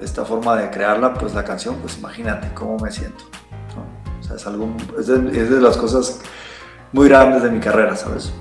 [0.00, 3.24] esta forma de crearla, pues la canción, pues imagínate cómo me siento.
[3.76, 4.18] ¿no?
[4.20, 6.20] O sea, es, algo, es, de, es de las cosas
[6.92, 8.32] muy grandes de mi carrera, ¿sabes?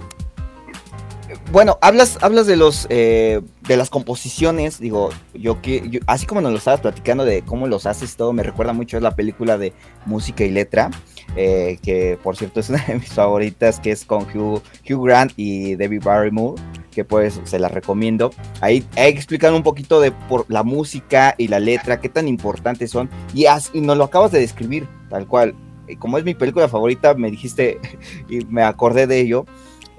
[1.51, 6.41] Bueno, hablas, hablas de los eh, de las composiciones, digo, yo que yo- así como
[6.41, 9.57] nos lo estabas platicando de cómo los haces todo, me recuerda mucho a la película
[9.57, 9.73] de
[10.05, 10.89] música y letra,
[11.37, 15.33] eh, que por cierto es una de mis favoritas, que es con Hugh, Hugh Grant
[15.37, 16.61] y Debbie Barrymore,
[16.97, 18.31] que pues se la recomiendo.
[18.59, 22.89] Ahí, ahí explican un poquito de por la música y la letra, qué tan importantes
[22.89, 25.53] son, y, y nos lo acabas de describir, tal cual.
[25.87, 27.79] Y como es mi película favorita, me dijiste
[28.29, 29.45] y me acordé de ello.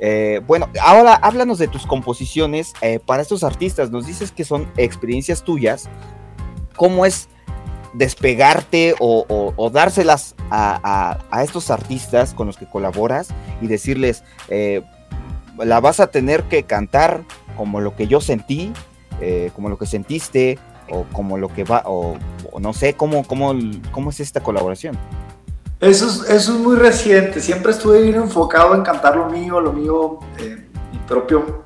[0.01, 3.93] Eh, bueno, ahora háblanos de tus composiciones eh, para estos artistas.
[3.93, 5.89] Nos dices que son experiencias tuyas.
[6.75, 7.29] ¿Cómo es
[7.93, 13.29] despegarte o, dárselas a, estos artistas con los que colaboras
[13.63, 14.83] y decirles, eh,
[15.65, 17.23] la vas a tener que cantar
[17.57, 18.73] como lo que yo sentí,
[19.21, 20.59] eh, como lo que sentiste,
[20.91, 22.17] o como lo que va, o,
[22.51, 23.53] o no sé, cómo, cómo,
[23.91, 24.97] cómo es esta colaboración?
[25.81, 27.41] Eso es, eso es muy reciente.
[27.41, 31.65] Siempre estuve bien enfocado en cantar lo mío, lo mío, eh, mi propio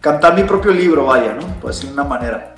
[0.00, 1.70] cantar mi propio libro, vaya, ¿no?
[1.70, 2.54] De una manera.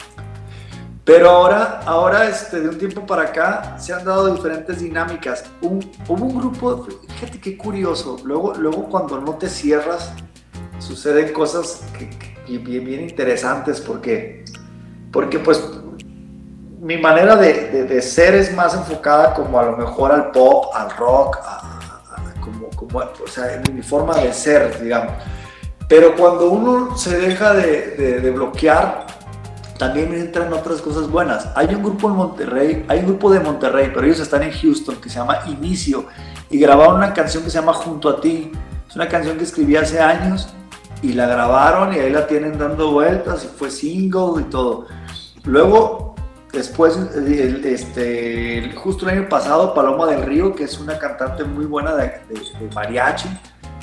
[1.05, 5.45] Pero ahora, ahora este, de un tiempo para acá, se han dado diferentes dinámicas.
[5.61, 10.12] Un, hubo un grupo, fíjate qué curioso, luego, luego cuando no te cierras,
[10.78, 14.44] suceden cosas que, que bien, bien, interesantes porque,
[15.10, 15.62] porque pues
[16.80, 20.66] mi manera de, de, de, ser es más enfocada como a lo mejor al pop,
[20.74, 21.78] al rock, a,
[22.16, 25.12] a, como, como, o sea, mi forma de ser, digamos.
[25.88, 29.06] Pero cuando uno se deja de, de bloquear,
[29.82, 31.48] también entran otras cosas buenas.
[31.56, 34.96] Hay un grupo en Monterrey, hay un grupo de Monterrey, pero ellos están en Houston,
[34.96, 36.06] que se llama Inicio,
[36.50, 38.52] y grabaron una canción que se llama Junto a ti.
[38.88, 40.54] Es una canción que escribí hace años
[41.03, 44.86] y la grabaron y ahí la tienen dando vueltas y fue single y todo.
[45.44, 46.14] Luego,
[46.53, 51.94] después, este, justo el año pasado, Paloma del Río, que es una cantante muy buena
[51.96, 52.20] de
[52.74, 53.28] mariachi,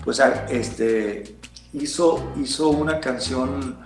[0.04, 1.38] pues este,
[1.74, 3.78] hizo, hizo una canción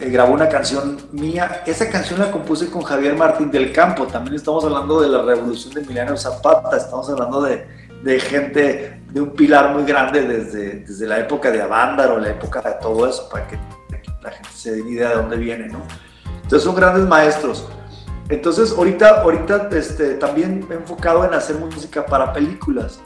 [0.00, 1.62] eh, grabó una canción mía.
[1.66, 4.06] Esa canción la compuse con Javier Martín del Campo.
[4.06, 6.76] También estamos hablando de la revolución de Emiliano Zapata.
[6.76, 7.64] Estamos hablando de,
[8.04, 12.60] de gente, de un pilar muy grande desde, desde la época de Avándaro, la época
[12.60, 13.58] de todo eso, para que
[14.22, 15.80] la gente se dé idea de dónde viene, ¿no?
[16.42, 17.66] Entonces son grandes maestros.
[18.28, 23.00] Entonces ahorita, ahorita este, también me he enfocado en hacer música para películas.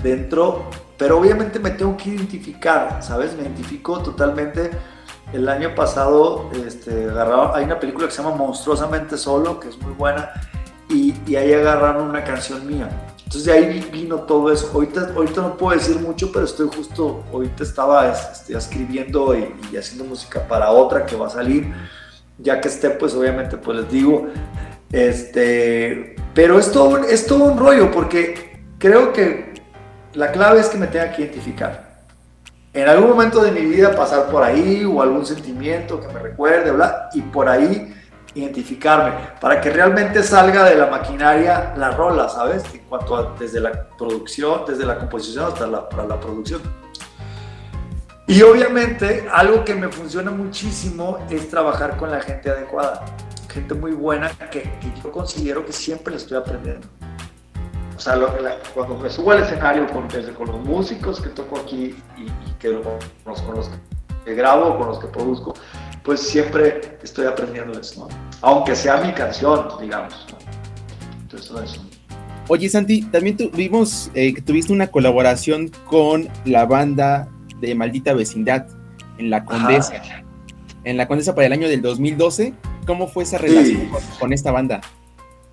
[0.00, 0.64] Dentro,
[0.96, 3.34] pero obviamente me tengo que identificar, ¿sabes?
[3.34, 4.70] Me identifico totalmente
[5.32, 9.78] el año pasado este, agarraron, hay una película que se llama Monstruosamente Solo, que es
[9.78, 10.30] muy buena,
[10.88, 12.88] y, y, ahí agarraron una canción mía.
[13.34, 14.70] Entonces de ahí vino todo eso.
[14.72, 19.76] Ahorita, ahorita no puedo decir mucho, pero estoy justo, ahorita estaba este, escribiendo y, y,
[19.76, 21.72] haciendo música para otra que va a salir.
[22.38, 24.28] Ya que esté, pues obviamente, pues les digo.
[24.92, 29.52] Este, pero es todo, es todo un rollo, porque creo que
[30.12, 31.94] la clave es que me tenga que identificar
[32.72, 36.72] en algún momento de mi vida pasar por ahí o algún sentimiento que me recuerde,
[36.72, 37.94] bla, y por ahí
[38.34, 42.64] identificarme, para que realmente salga de la maquinaria la rola, ¿sabes?
[42.74, 46.60] En cuanto a desde la producción, desde la composición hasta la, para la producción.
[48.26, 53.04] Y obviamente algo que me funciona muchísimo es trabajar con la gente adecuada,
[53.52, 56.88] gente muy buena que, que yo considero que siempre le estoy aprendiendo.
[57.96, 61.28] O sea, lo, la, cuando me subo al escenario con, desde con los músicos que
[61.28, 63.70] toco aquí y, y que con los, con los,
[64.24, 65.54] que grabo, con los que produzco,
[66.04, 68.08] pues siempre estoy aprendiéndoles, ¿no?
[68.42, 70.26] Aunque sea mi canción, digamos.
[70.30, 70.38] ¿no?
[71.22, 71.82] Entonces, todo eso.
[72.48, 77.28] Oye, Santi, también tuvimos eh, que tuviste una colaboración con la banda
[77.58, 78.66] de Maldita Vecindad
[79.16, 79.94] en La Condesa.
[79.96, 80.22] Ajá.
[80.84, 82.52] En La Condesa para el año del 2012.
[82.86, 83.88] ¿Cómo fue esa relación sí.
[83.90, 84.82] con, con esta banda?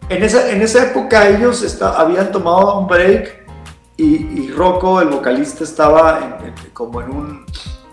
[0.10, 3.48] En esa, en esa época ellos está, habían tomado un break
[3.96, 7.46] y, y Rocco, el vocalista, estaba en, en, como en un,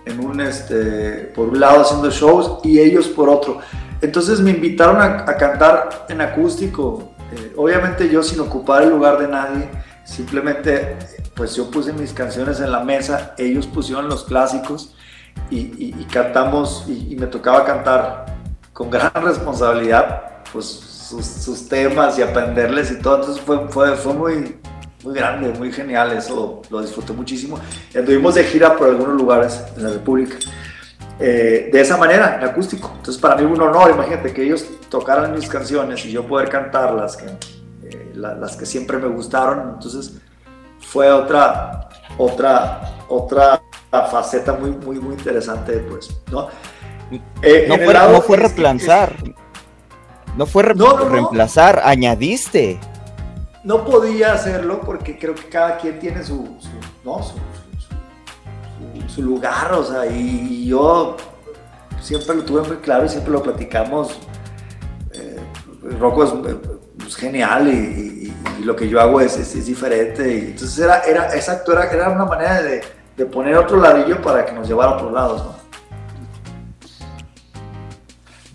[0.08, 3.58] en un este, por un lado haciendo shows y ellos por otro.
[4.00, 9.18] Entonces me invitaron a, a cantar en acústico, eh, obviamente yo sin ocupar el lugar
[9.18, 9.68] de nadie,
[10.04, 10.96] simplemente
[11.34, 14.94] pues yo puse mis canciones en la mesa, ellos pusieron los clásicos
[15.50, 18.26] y, y, y cantamos y, y me tocaba cantar
[18.72, 23.20] con gran responsabilidad, pues sus, sus, temas y aprenderles y todo.
[23.20, 24.60] Entonces fue, fue, fue muy,
[25.04, 26.12] muy grande, muy genial.
[26.12, 27.58] Eso lo disfruté muchísimo.
[27.92, 30.36] Estuvimos de gira por algunos lugares en la República.
[31.20, 32.92] Eh, de esa manera, en acústico.
[32.96, 37.16] Entonces para mí un honor, imagínate que ellos tocaran mis canciones y yo poder cantarlas,
[37.16, 37.26] que,
[37.88, 39.74] eh, la, las que siempre me gustaron.
[39.74, 40.14] Entonces
[40.80, 46.48] fue otra, otra, otra faceta muy, muy, muy interesante, pues, ¿no?
[47.42, 49.16] Eh, no, fue, no, fue, reemplazar.
[49.24, 52.78] Es, no fue re no, no, reemplazar, añadiste.
[53.64, 56.68] No podía hacerlo porque creo que cada quien tiene su, su,
[57.04, 57.22] ¿no?
[57.22, 57.34] su,
[59.08, 61.16] su lugar, o sea, y yo
[62.00, 64.18] siempre lo tuve muy claro y siempre lo platicamos.
[65.12, 65.38] Eh,
[65.98, 66.32] Rocco es,
[67.06, 70.32] es genial y, y, y, lo que yo hago es, es, es diferente.
[70.32, 72.82] Y entonces era, era, exacto, era, era una manera de,
[73.16, 75.58] de, poner otro ladrillo para que nos llevara a otros lados, ¿no?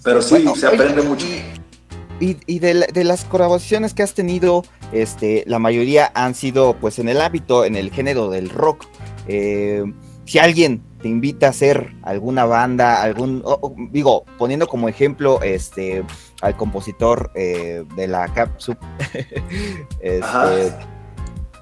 [0.03, 1.25] Pero sí, bueno, se aprende oye, mucho.
[2.19, 4.63] Y, y de, de, las colaboraciones que has tenido,
[4.93, 8.85] este, la mayoría han sido pues en el ámbito, en el género del rock.
[9.27, 9.83] Eh,
[10.25, 16.03] si alguien te invita a hacer alguna banda, algún, oh, digo, poniendo como ejemplo este,
[16.41, 18.77] al compositor eh, de la Capsup,
[19.99, 20.73] este,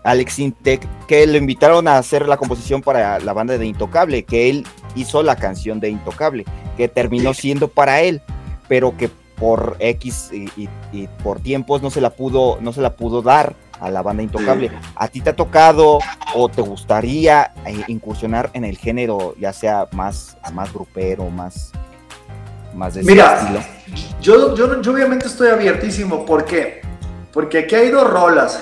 [0.04, 4.50] Alex Intec, que lo invitaron a hacer la composición para la banda de Intocable, que
[4.50, 4.66] él
[4.96, 6.46] hizo la canción de Intocable,
[6.78, 8.22] que terminó siendo para él,
[8.68, 9.10] pero que
[9.42, 13.24] por X y, y, y, por tiempos no se la pudo, no se la pudo
[13.24, 14.70] dar a la banda Intocable.
[14.96, 15.98] ¿A ti te ha tocado
[16.36, 21.72] o te gustaría eh, incursionar en el género, ya sea más, más grupero, más,
[22.76, 23.60] más de Mira, estilo?
[24.22, 26.24] yo, yo, yo obviamente estoy abiertísimo.
[26.24, 26.82] ¿Por qué?
[27.34, 28.62] Porque aquí hay dos rolas,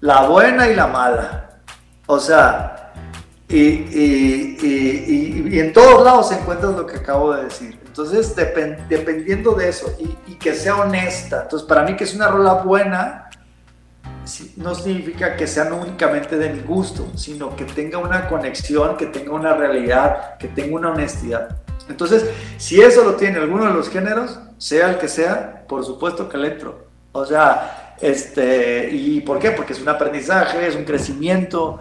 [0.00, 1.60] la buena y la mala.
[2.06, 2.92] O sea,
[3.48, 7.78] y, y- y- y- y en todos lados encuentras lo que acabo de decir.
[7.96, 11.44] Entonces, depen- dependiendo de eso y, que sea honesta.
[11.44, 13.30] Entonces, para mí que es una rola buena,
[14.56, 19.32] no significa que sean únicamente de mi gusto, sino que tenga una conexión, que tenga
[19.32, 21.56] una realidad, que tenga una honestidad.
[21.88, 22.26] Entonces,
[22.58, 26.36] si eso lo tiene alguno de los géneros, sea el que sea, por supuesto que
[26.36, 26.86] le entro.
[27.12, 29.52] O sea, este, ¿y por qué?
[29.52, 31.80] Porque es un aprendizaje, es un crecimiento.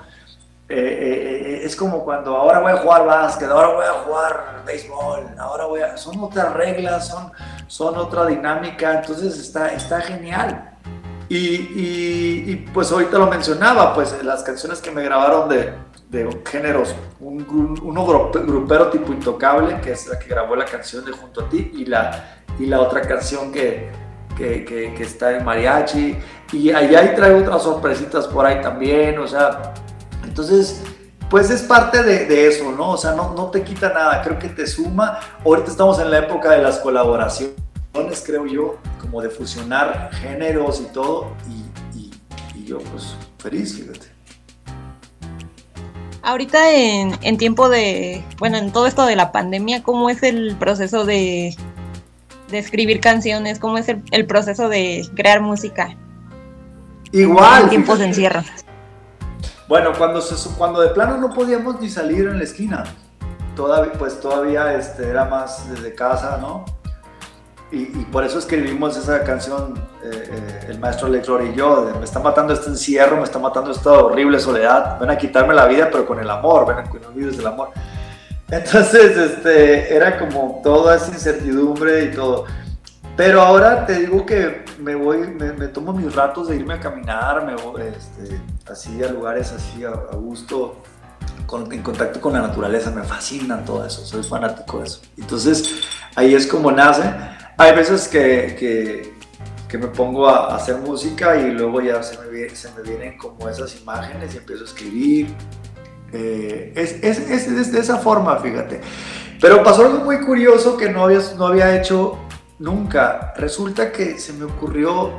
[0.67, 4.63] Eh, eh, eh, es como cuando ahora voy a jugar básquet, ahora voy a jugar
[4.65, 5.95] béisbol, ahora voy a...
[5.97, 7.31] Son otras reglas, son,
[7.67, 10.71] son otra dinámica, entonces está, está genial.
[11.29, 15.73] Y, y- y, pues ahorita lo mencionaba, pues las canciones que me grabaron de,
[16.09, 20.65] de géneros, un, gru- uno grupe- grupero tipo Intocable, que es la que grabó la
[20.65, 23.89] canción de Junto a ti, y la, y la otra canción que,
[24.37, 26.15] que, que- que está en mariachi,
[26.53, 29.73] y allá ahí traigo otras sorpresitas por ahí también, o sea,
[30.35, 30.81] entonces,
[31.29, 32.91] pues es parte de, de eso, ¿no?
[32.91, 35.17] O sea, no, no te quita nada, creo que te suma.
[35.45, 37.55] Ahorita estamos en la época de las colaboraciones,
[38.25, 42.11] creo yo, como de fusionar géneros y todo, y, y-
[42.53, 44.07] y yo pues feliz, fíjate.
[46.21, 50.57] Ahorita en, en tiempo de, bueno, en todo esto de la pandemia, ¿cómo es el
[50.57, 51.55] proceso de,
[52.49, 53.57] de escribir canciones?
[53.57, 55.95] ¿Cómo es el, el proceso de crear música?
[57.13, 57.63] Igual.
[57.63, 58.41] En tiempos de encierro.
[59.67, 62.83] Bueno, cuando, se, cuando de plano no podíamos ni salir en la esquina,
[63.55, 66.65] todavía, pues todavía este, era más desde casa, ¿no?
[67.71, 71.93] Y, y por eso escribimos esa canción, eh, eh, el maestro Lector y yo, de,
[71.93, 75.65] me está matando este encierro, me está matando esta horrible soledad, ven a quitarme la
[75.65, 77.69] vida, pero con el amor, ven a que no olvides el amor.
[78.49, 82.45] Entonces, este, era como toda esa incertidumbre y todo.
[83.17, 86.79] Pero ahora te digo que me voy, me, me tomo mis ratos de irme a
[86.79, 88.39] caminar, me voy este,
[88.71, 90.81] así a lugares así a, a gusto,
[91.45, 95.01] con- en contacto con la naturaleza, me fascina todo eso, soy fanático de eso.
[95.17, 95.81] Entonces
[96.15, 97.03] ahí es como nace.
[97.57, 99.13] Hay veces que, que,
[99.69, 103.17] que me pongo a, a hacer música y luego ya se me, se me vienen
[103.17, 105.33] como esas imágenes y empiezo a escribir.
[106.11, 108.81] Eh, es, es, es- es de esa forma, fíjate.
[109.39, 112.17] Pero pasó algo muy curioso que no había, no había hecho
[112.59, 113.33] nunca.
[113.37, 115.11] Resulta que se me ocurrió,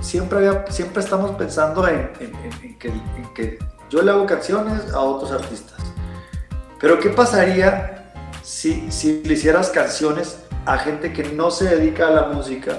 [0.00, 2.10] siempre, siempre estamos pensando en,
[2.78, 3.58] que,
[3.90, 5.78] yo le hago canciones a otros artistas.
[6.80, 12.10] Pero ¿qué pasaría si, si le hicieras canciones a gente que no se dedica a
[12.10, 12.78] la música?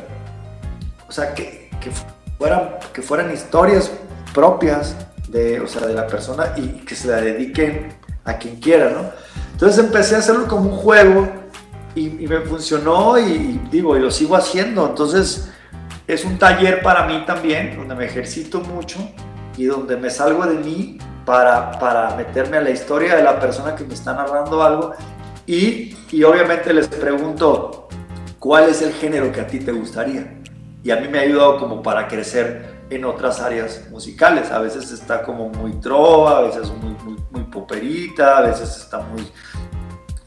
[1.08, 1.92] O sea, que, que
[2.38, 3.92] fueran, que fueran historias
[4.34, 4.96] propias
[5.30, 7.94] de, o sea, de la persona y que se la dediquen
[8.26, 9.12] a quien quiera, ¿no?
[9.54, 11.30] Entonces empecé a hacerlo como un juego
[11.94, 14.86] y, y me funcionó y, y digo, y lo sigo haciendo.
[14.88, 15.50] Entonces
[16.08, 19.00] es un taller para mí también, donde me ejercito mucho
[19.58, 23.76] y donde me salgo de mí para, para meterme a la historia de la persona
[23.76, 24.94] que me está narrando algo
[25.48, 27.88] y, y obviamente les pregunto,
[28.40, 30.42] ¿cuál es el género que a ti te gustaría?
[30.84, 34.52] Y a mí me ha ayudado como para crecer en otras áreas musicales.
[34.52, 39.00] A veces está como muy trova, a veces muy, muy, muy poperita, a veces está
[39.00, 39.28] muy,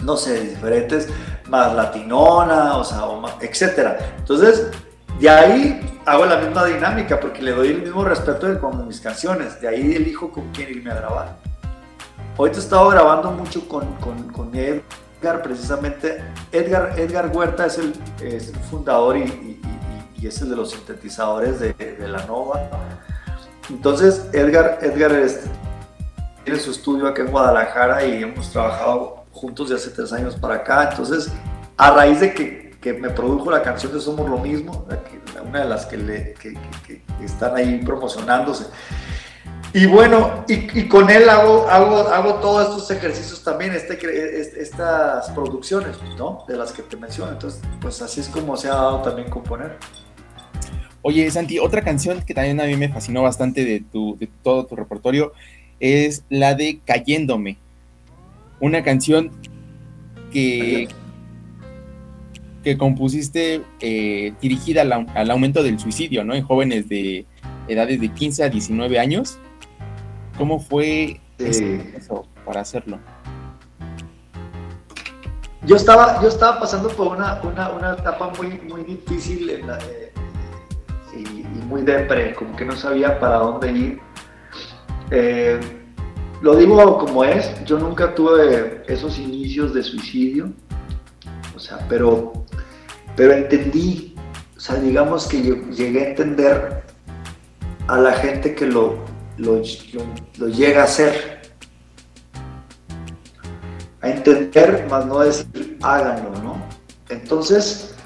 [0.00, 1.08] no sé, diferentes,
[1.48, 3.02] más latinona, o sea,
[3.40, 3.98] etcétera.
[4.18, 4.68] Entonces,
[5.20, 9.00] de ahí hago la misma dinámica porque le doy el mismo respeto de como mis
[9.00, 9.60] canciones.
[9.60, 11.36] De ahí elijo con quién irme a grabar.
[12.36, 16.22] Ahorita he estado grabando mucho con, con, Edgar, precisamente.
[16.52, 17.92] Edgar, Edgar Huerta es el,
[18.22, 22.68] es el fundador y, y- es el de los sintetizadores de, la Nova.
[23.70, 25.42] Entonces, Edgar, Edgar es-
[26.44, 30.54] tiene su estudio acá en Guadalajara y hemos trabajado juntos de hace tres años para
[30.54, 30.88] acá.
[30.90, 31.30] Entonces,
[31.76, 34.86] a raíz de que, que me produjo la canción de Somos lo Mismo,
[35.46, 36.54] una de las que, le- que-
[36.86, 38.66] que- que están ahí promocionándose.
[39.74, 44.08] Y bueno, y, y con él hago, hago, hago todos estos ejercicios también, este, cre-
[44.14, 46.44] est- estas producciones, ¿no?
[46.48, 47.32] De las que te menciono.
[47.32, 49.76] Entonces, pues así es como se ha dado también componer.
[51.02, 54.64] Oye, Santi, otra canción que también a mí me fascinó bastante de, tu, de todo
[54.66, 55.32] tu repertorio
[55.80, 57.58] es la de Cayéndome.
[58.60, 59.30] Una canción
[60.32, 60.88] que,
[62.68, 66.34] que compusiste eh, dirigida al, au- al aumento del suicidio, ¿no?
[66.34, 67.24] En jóvenes de
[67.66, 69.38] edades de 15 a 19 años.
[70.36, 72.98] ¿Cómo fue ese proceso para hacerlo?
[75.64, 79.78] Yo estaba, yo estaba pasando por una, una, una etapa muy, muy difícil en la-
[79.78, 80.12] eh,
[81.16, 84.00] y, y muy depre, como que no sabía para dónde ir.
[85.10, 85.58] Eh,
[86.42, 90.52] lo digo como es, yo nunca tuve esos inicios de suicidio,
[91.56, 92.44] o sea, pero,
[93.18, 94.14] pero entendí,
[94.56, 96.84] o sea, digamos que yo llegué a entender
[97.88, 98.96] a la gente que lo,
[99.38, 99.60] lo,
[100.46, 101.40] llega a hacer.
[104.02, 106.62] A entender, más no decir háganlo, ¿no?
[107.08, 107.96] Entonces,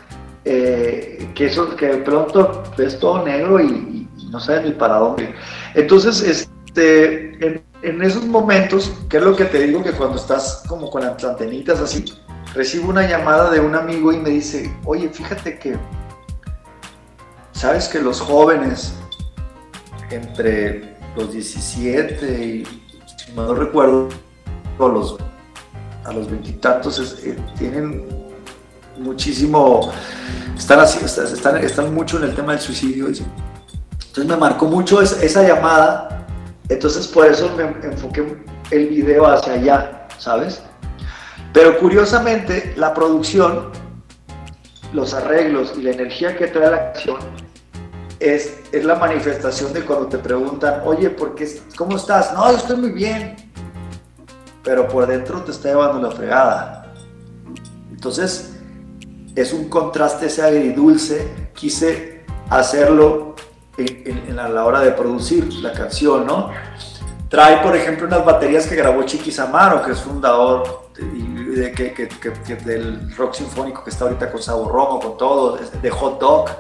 [0.46, 5.34] eh, que eso, que de pronto ves todo negro y, no sabes ni para dónde.
[5.74, 10.62] Entonces, este, en, en, esos momentos, que es lo que te digo, que cuando estás
[10.66, 12.02] como con las antenitas así,
[12.55, 15.76] recibo una llamada de un amigo y me dice, oye, fíjate que,
[17.53, 18.95] sabes que los jóvenes
[20.11, 22.64] entre los 17 y,
[23.16, 24.09] si no recuerdo,
[24.78, 25.16] a los
[26.05, 28.09] a los veintitantos eh, tienen
[28.99, 29.93] muchísimo,
[30.57, 33.07] están, así, están, están mucho en el tema del suicidio.
[33.07, 36.26] Entonces me marcó mucho esa, esa llamada,
[36.68, 38.36] entonces por eso me enfoqué
[38.70, 40.62] el video hacia allá, ¿sabes?
[41.53, 43.70] Pero curiosamente, la producción,
[44.92, 47.18] los arreglos y la energía que trae la acción
[48.20, 52.32] es, es la manifestación de cuando te preguntan, oye, ¿por qué, ¿cómo estás?
[52.32, 53.36] No, yo estoy muy bien,
[54.62, 56.92] pero por dentro te está llevando la fregada.
[57.90, 58.53] Entonces,
[59.34, 61.50] es un contraste ese agridulce.
[61.55, 63.34] Quise hacerlo
[63.76, 66.50] en, a la hora de producir la canción, ¿no?
[67.28, 70.90] Trae, por ejemplo, unas baterías que grabó Chiquis Amaro, que es fundador
[71.55, 75.90] de, que, que, del rock sinfónico que está ahorita con Sabor Romo, con todo, de
[75.90, 76.50] Hot Dog,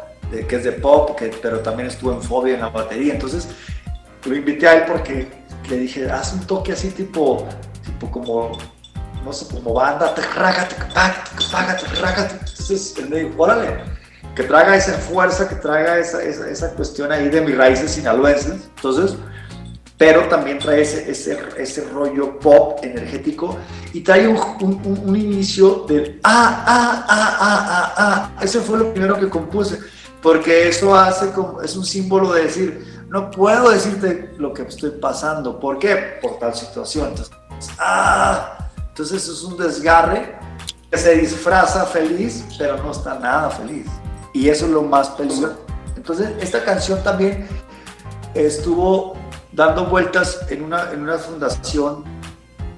[0.48, 3.14] que es de pop, pero también estuvo en Fobia en la batería.
[3.14, 3.48] Entonces,
[4.24, 5.28] lo invité a él porque
[5.68, 7.46] le dije, haz un toque así tipo,
[7.84, 8.52] tipo como
[9.24, 10.14] no sé, como banda,
[12.40, 13.84] entonces él me dijo, órale,
[14.34, 18.68] que traiga esa fuerza, que traiga esa, esa, esa cuestión ahí de mis raíces sinaloenses,
[18.76, 19.16] entonces,
[19.98, 23.56] pero también trae ese, ese, ese rollo pop energético
[23.92, 28.78] y trae un, un, un, inicio de ah, ah, ah, ah, ah, ah, ese fue
[28.78, 29.78] lo primero que compuse,
[30.20, 34.90] porque eso hace como, es un símbolo de decir, no puedo decirte lo que estoy
[34.90, 36.18] pasando, ¿por qué?
[36.20, 37.34] Por tal situación, entonces,
[37.78, 40.36] ah, entonces es un desgarre
[40.90, 43.86] que se disfraza feliz, pero no está nada feliz.
[44.34, 45.56] Y eso es lo más peligroso.
[45.96, 47.46] Entonces esta canción también
[48.34, 49.16] estuvo
[49.52, 52.04] dando vueltas en una, en una fundación,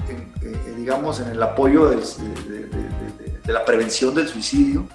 [0.09, 1.99] eh, digamos, en el apoyo de,
[3.47, 4.87] la prevención del suicidio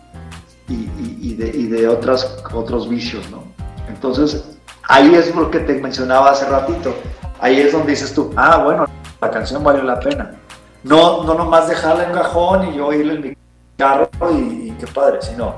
[0.68, 0.90] y,
[1.22, 3.44] y, de, y de otras, otros vicios, ¿no?
[3.88, 4.58] Entonces,
[4.88, 6.96] ahí es lo que te mencionaba hace ratito.
[7.40, 8.86] Ahí es donde dices tú, ah, bueno,
[9.22, 10.36] la canción vale la pena.
[10.84, 13.38] No, no nomás dejarla en cajón y yo irle en mi
[13.78, 15.56] carro y, qué padre, sino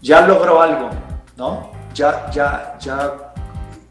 [0.00, 0.90] ya logró algo,
[1.36, 1.70] ¿no?
[1.94, 3.25] Ya, ya, ya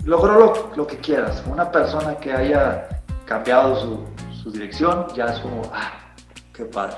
[0.05, 1.43] logró lo, lo, que quieras.
[1.51, 3.99] Una persona que haya cambiado su,
[4.41, 5.91] su dirección, ya es como, ah,
[6.53, 6.95] qué padre.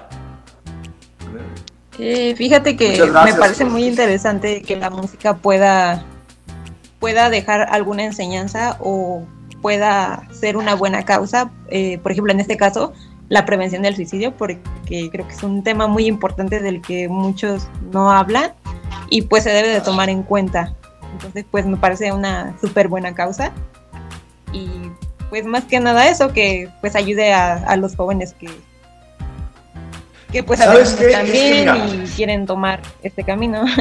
[2.00, 6.06] Eh, fíjate que me parece muy interesante que la música pueda,
[7.00, 9.26] pueda dejar alguna enseñanza o
[9.62, 11.52] pueda ser una buena causa.
[11.70, 12.94] Eh, por ejemplo, en este caso,
[13.30, 14.60] la prevención del suicidio, porque
[15.12, 18.54] creo que es un tema muy importante del que muchos no hablan
[19.10, 20.76] y pues se debe de tomar en cuenta.
[21.14, 23.52] Entonces, pues me parece una súper buena causa
[24.52, 24.70] y
[25.30, 28.50] pues más que nada eso, que pues ayude a, los jóvenes que,
[30.32, 33.66] que pues a veces también y quieren tomar este camino.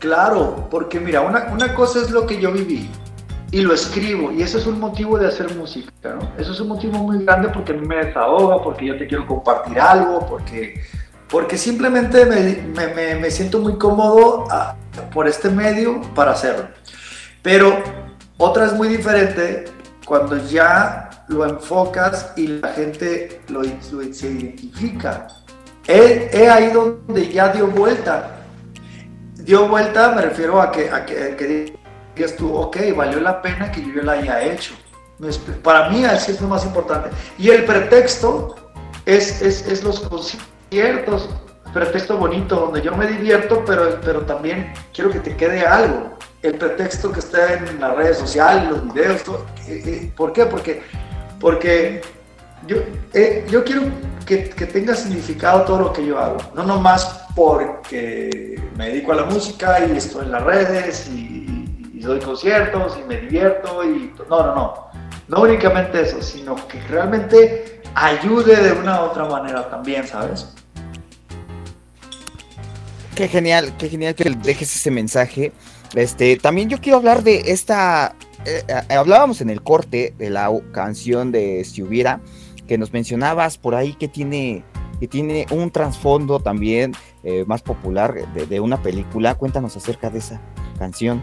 [0.00, 2.90] Claro, porque mira, una, una cosa es lo que yo viví,
[3.54, 4.32] y lo escribo.
[4.32, 6.28] Y eso es un motivo de hacer música, ¿no?
[6.36, 9.28] Eso es un motivo muy grande porque a mí me desahoga, porque yo te quiero
[9.28, 10.80] compartir algo, porque,
[11.30, 14.74] porque simplemente me, me, me siento muy cómodo a,
[15.12, 16.68] por este medio para hacerlo.
[17.42, 17.82] Pero
[18.38, 19.66] otra es muy diferente
[20.06, 25.28] cuando ya lo enfocas y la gente lo, se identifica.
[25.86, 28.30] He, ahí donde ya dio vuelta.
[29.34, 31.76] Dio vuelta, me refiero a que, a que, que
[32.14, 34.74] digas tú, ok, valió la pena que yo la haya hecho.
[35.62, 37.10] Para mí es lo más importante.
[37.38, 38.56] Y el pretexto
[39.06, 41.28] es, es, es los conciertos,
[41.74, 46.16] pretexto bonito, donde yo me divierto, pero, pero también quiero que te quede algo.
[46.40, 49.44] El pretexto que está en las redes sociales, los videos, todo.
[49.66, 50.46] Eh, eh, ¿por qué?
[50.46, 50.82] Porque,
[51.40, 52.00] porque
[52.66, 52.76] yo,
[53.12, 53.82] eh, yo quiero
[54.24, 59.16] que, que, tenga significado todo lo que yo hago, no nomás porque me dedico a
[59.16, 61.40] la música y estoy en las redes y,
[62.04, 64.86] doy conciertos y me divierto y no, no, no.
[65.26, 70.54] No únicamente eso, sino que realmente ayude de una u otra manera también, ¿sabes?
[73.14, 75.52] Qué genial, qué genial que dejes ese mensaje.
[75.94, 80.50] Este, también yo quiero hablar de esta eh, eh, hablábamos en el corte de la
[80.72, 82.20] canción de Si hubiera,
[82.68, 84.64] que nos mencionabas por ahí que tiene,
[85.00, 86.92] que tiene un trasfondo también
[87.22, 89.34] eh, más popular de, una película.
[89.34, 90.40] Cuéntanos acerca de esa
[90.78, 91.22] canción.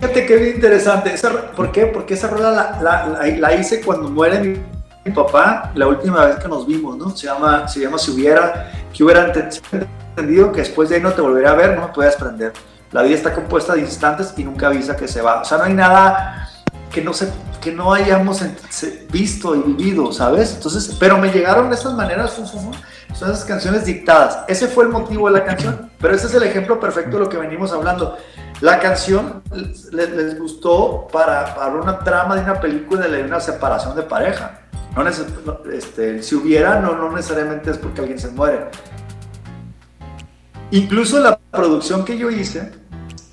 [0.00, 1.14] Fíjate que bien interesante.
[1.14, 1.86] Esa, ¿Por qué?
[1.86, 4.62] Porque esa rola la, hice cuando muere
[5.04, 7.10] mi, papá, la última vez que nos vimos, ¿no?
[7.16, 9.32] Se llama, se llama Si hubiera, que hubiera
[10.20, 12.52] entendido que después de ahí no te volvería a ver, no me puedes prender.
[12.92, 15.42] La vida está compuesta de instantes y nunca avisa que se va.
[15.42, 16.48] O sea, no hay nada
[16.90, 18.42] que no, se, que no hayamos
[19.10, 20.54] visto y vivido, ¿sabes?
[20.54, 22.72] Entonces, pero me llegaron de estas maneras, son
[23.12, 24.40] esas canciones dictadas.
[24.48, 27.28] Ese fue el motivo de la canción, pero ese es el ejemplo perfecto de lo
[27.28, 28.16] que venimos hablando.
[28.60, 33.96] La canción les, les gustó para, para, una trama de una película de una separación
[33.96, 34.60] de pareja.
[34.94, 35.06] No
[35.72, 38.66] este, si hubiera, no, no necesariamente es porque alguien se muere.
[40.72, 42.70] Incluso la producción que yo hice,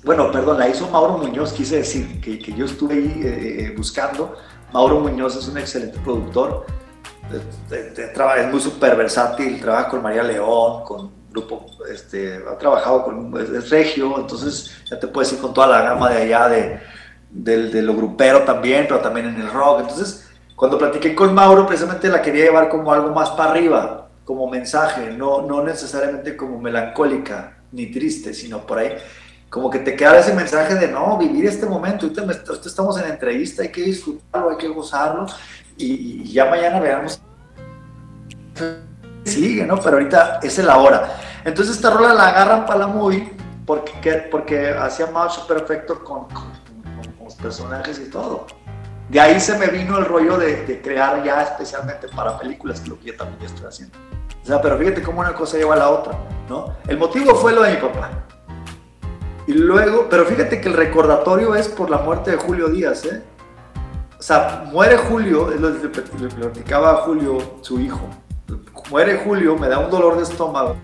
[0.04, 4.34] bueno, perdón, la hizo Mauro Muñoz, quise decir que, yo estuve ahí eh, buscando.
[4.72, 6.66] Mauro Muñoz es un excelente productor,
[7.70, 7.88] de,
[8.40, 13.70] es muy súper versátil, trabaja con María León, con grupo, este, ha trabajado con, es,
[13.70, 16.80] regio, entonces ya te puedes ir con toda la gama de allá de,
[17.30, 19.80] de, de lo grupero también, pero también en el rock.
[19.80, 24.46] Entonces, cuando platiqué con Mauro, precisamente la quería llevar como algo más para arriba, como
[24.46, 28.92] mensaje, no, no necesariamente como melancólica ni triste, sino por ahí
[29.48, 33.62] como que te queda ese mensaje de no, vivir este momento, ahorita, estamos en entrevista,
[33.62, 35.24] hay que disfrutarlo, hay que gozarlo
[35.78, 37.22] y, y, ya mañana veamos
[39.24, 39.80] sigue, ¿no?
[39.80, 41.16] Pero ahorita es el ahora.
[41.46, 43.32] Entonces esta rola la agarran para la movie
[43.64, 46.52] porque, porque hacía match perfecto con, con,
[47.16, 48.46] con, los personajes y todo.
[49.08, 52.90] De ahí se me vino el rollo de, de, crear ya especialmente para películas, que
[52.90, 53.96] lo que yo también estoy haciendo.
[54.48, 56.18] O sea, pero fíjate cómo una cosa lleva a la otra,
[56.48, 56.74] ¿no?
[56.86, 58.08] El motivo fue lo de mi papá.
[59.46, 63.22] Y luego, pero fíjate que el recordatorio es por la muerte de Julio Díaz, ¿eh?
[64.18, 68.00] O sea, muere Julio, es lo que le platicaba a Julio, su hijo.
[68.88, 70.76] Muere Julio, me da un dolor de estómago.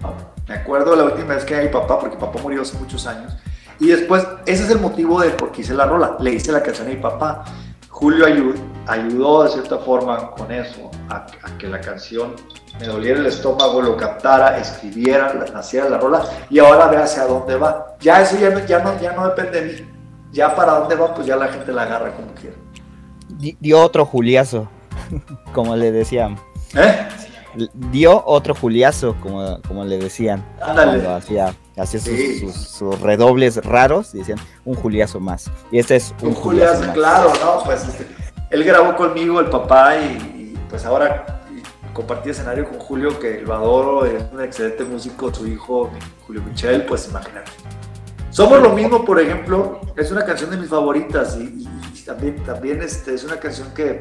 [0.46, 3.34] Me acuerdo la última vez que mi papá, porque papá murió hace muchos años.
[3.80, 6.18] Y después, ese es el motivo de por qué hice la rola.
[6.20, 7.46] Le hice la canción a mi papá.
[7.88, 12.34] Julio ayudó, ayudó de cierta forma con eso, a, a que la canción
[12.80, 17.57] me doliera el estómago, lo captara, escribiera, naciera la rola y ahora ve hacia dónde
[17.57, 17.96] va.
[18.00, 19.88] Ya eso ya no, ya no, ya no depende de mí.
[20.32, 22.57] Ya para dónde va, pues ya la gente la agarra como quiera.
[23.61, 24.68] Dio otro Juliazo,
[25.52, 26.36] como le decían.
[26.74, 27.09] ¿Eh?
[27.92, 30.44] Dio otro Juliazo, como, como le decían.
[30.61, 31.07] Ándale.
[31.07, 32.40] Hacía, hacía sí.
[32.40, 35.48] sus, sus, sus, redobles raros, decían un Juliazo más.
[35.70, 37.62] Y este es un, un Juliazo, Juliazo claro, ¿no?
[37.64, 38.09] Pues este,
[38.50, 40.34] él grabó conmigo, el papá, y
[40.74, 41.24] pues ahora
[41.92, 45.88] compartí escenario con Julio, que lo adoro, es un excelente músico, su hijo
[46.26, 47.52] Julio Michel, pues imagínate.
[48.30, 51.64] Somos lo mismo, por ejemplo, es una canción de mis favoritas y,
[52.04, 54.00] también, también este, es una canción que,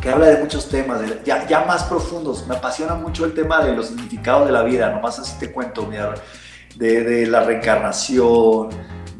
[0.00, 2.44] que habla de muchos temas, ya, ya, más profundos.
[2.48, 5.88] Me apasiona mucho el tema de los significados de la vida, nomás así te cuento,
[6.74, 8.70] de, la reencarnación,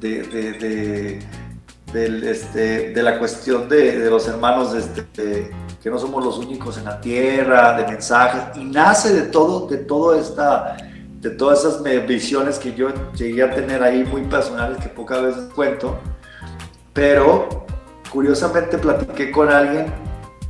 [0.00, 1.22] de,
[1.94, 5.52] este, de la cuestión de, de los hermanos, este,
[5.82, 9.78] que no somos los únicos en la tierra, de mensajes, y nace de todo, de
[9.78, 10.76] todo esta,
[11.20, 15.42] de todas esas visiones que yo llegué a tener ahí muy personales que pocas veces
[15.52, 15.98] cuento,
[16.92, 17.66] pero
[18.10, 19.92] curiosamente platiqué con alguien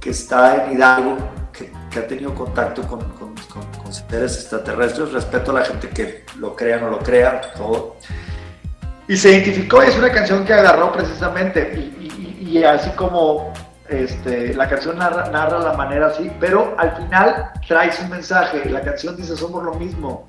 [0.00, 1.16] que está en Hidalgo,
[1.50, 5.88] que, que ha tenido contacto con, con, con, con seres extraterrestres, respeto a la gente
[5.88, 7.96] que lo crea o no lo crea, todo.
[9.08, 13.52] Y se identificó, es una canción que agarró precisamente, y, y, y así como
[13.92, 19.16] este, la canción narra, la manera así, pero al final trae un mensaje, la canción
[19.16, 20.24] dice somos lo mismo,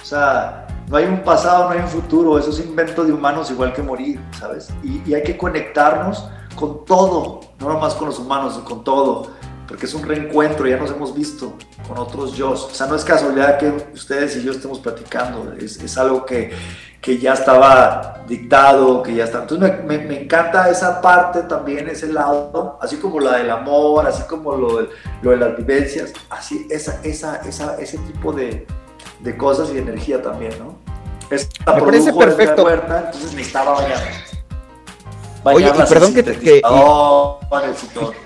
[0.00, 3.50] o sea, no hay un pasado, no hay un futuro, eso es invento de humanos
[3.50, 4.68] igual que morir, ¿sabes?
[4.82, 9.28] Y, y hay que conectarnos con todo, no nomás con los humanos, con todo,
[9.66, 11.56] porque es un reencuentro, ya nos hemos visto
[11.86, 15.76] con otros yo, o sea, no es casualidad que ustedes y yo estemos platicando, es,
[15.82, 16.52] es algo que
[17.06, 19.42] que ya estaba dictado, que ya está.
[19.42, 24.04] Entonces me, me, me, encanta esa parte también, ese lado, así como la del amor,
[24.08, 24.88] así como lo de,
[25.22, 28.66] lo de las vivencias, así, esa, esa, esa, ese tipo de,
[29.20, 30.74] de cosas y de energía también, ¿no?
[31.30, 32.64] Es, me parece perfecto.
[32.64, 33.98] Huerta, entonces necesitaba bañar.
[35.44, 38.25] Oye, y perdón que, que, que y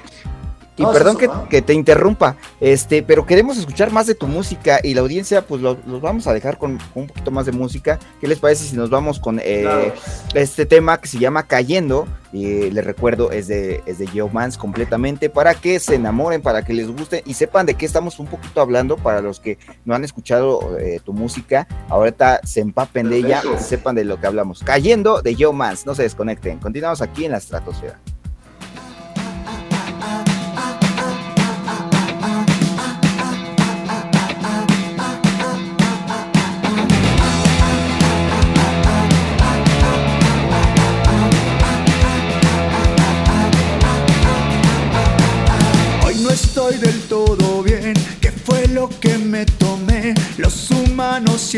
[0.81, 4.95] no, perdón que, que, te interrumpa, este, pero queremos escuchar más de tu música y
[4.95, 7.99] la audiencia, pues los lo vamos a dejar con, con, un poquito más de música.
[8.21, 9.93] ¿Qué les parece si nos vamos con eh, claro.
[10.35, 12.07] este tema que se llama Cayendo?
[12.33, 16.65] Y les recuerdo, es de, es de Joe Mans completamente, para que se enamoren, para
[16.65, 19.95] que les guste y sepan de qué estamos un poquito hablando, para los que no
[19.97, 23.29] han escuchado eh, tu música, ahorita se empapen Perfecto.
[23.29, 24.61] de ella y sepan de lo que hablamos.
[24.63, 26.59] Cayendo de Joe Mans, no se desconecten.
[26.59, 27.99] Continuamos aquí en la estratosfera.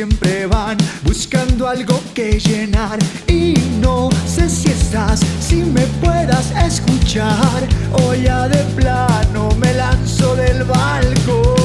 [0.03, 2.98] Siempre van buscando algo que llenar.
[3.28, 7.62] Y no sé si estás, si me puedas escuchar.
[7.92, 11.61] O ya de plano me lanzo del balcón.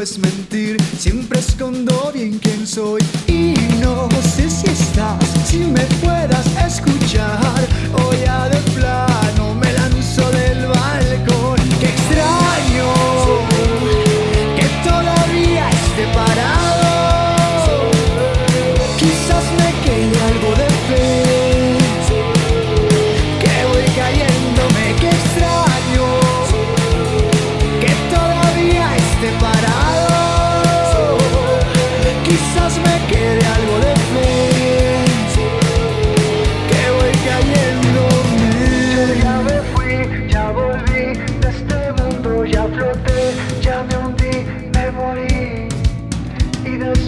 [0.00, 3.02] Es mentir, siempre escondo bien quién soy.
[3.26, 7.68] Y no sé si estás, si me puedas escuchar.
[7.92, 9.39] O ya de plano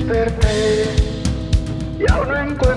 [0.07, 0.85] desperté.
[1.99, 2.72] Y aún no encuentro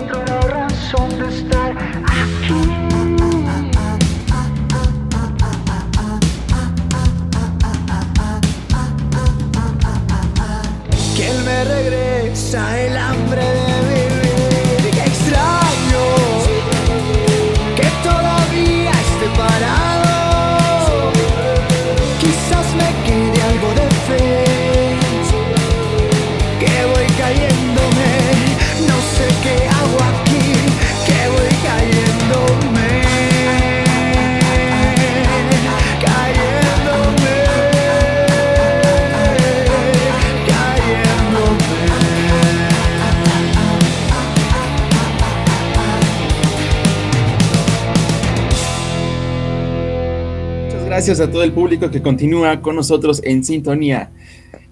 [51.08, 54.10] gracias a todo el público que continúa con nosotros en sintonía.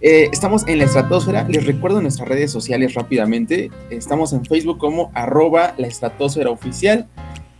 [0.01, 1.47] Eh, estamos en la estratosfera.
[1.47, 3.69] Les recuerdo nuestras redes sociales rápidamente.
[3.91, 7.07] Estamos en Facebook como arroba la estratosfera oficial,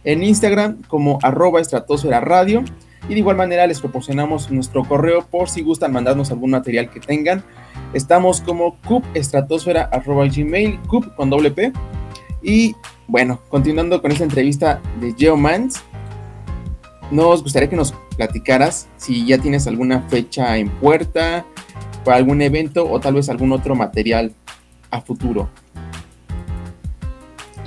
[0.03, 2.63] en Instagram como arroba estratosfera radio.
[3.07, 6.99] Y de igual manera les proporcionamos nuestro correo por si gustan mandarnos algún material que
[6.99, 7.43] tengan.
[7.93, 11.71] Estamos como cupestratosfera arroba gmail, cup con doble P.
[12.41, 12.73] Y
[13.07, 15.83] bueno, continuando con esta entrevista de Geomans,
[17.13, 21.45] nos gustaría que nos platicaras si ya tienes alguna fecha en puerta
[22.03, 24.33] para algún evento o tal vez algún otro material
[24.91, 25.49] a futuro.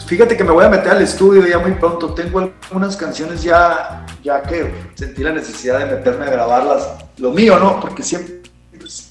[0.07, 2.15] Fíjate que me voy a meter al estudio ya muy pronto.
[2.15, 6.89] Tengo algunas canciones ya, ya que sentí la necesidad de meterme a grabarlas.
[7.19, 7.81] Lo mío, ¿no?
[7.81, 8.43] Porque siempre,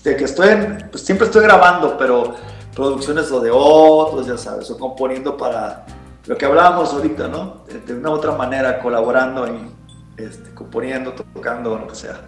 [0.03, 2.35] de que estoy en- pues siempre estoy grabando, pero
[2.73, 5.85] producciones o de otros, ya sabes, o componiendo para
[6.27, 7.63] lo que hablábamos ahorita, ¿no?
[7.67, 9.69] De, de una u otra manera, colaborando y
[10.17, 12.21] este, componiendo, tocando, lo que sea.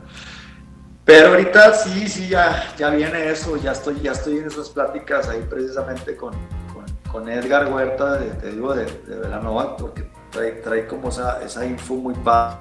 [1.06, 5.30] Pero ahorita sí, sí, ya, ya viene eso, ya estoy, ya estoy en esas pláticas
[5.30, 6.34] ahí precisamente con,
[6.74, 11.42] con, con Edgar Huerta, de, te digo, de, de Velanova, porque trae, trae como esa,
[11.42, 12.60] esa info muy pa-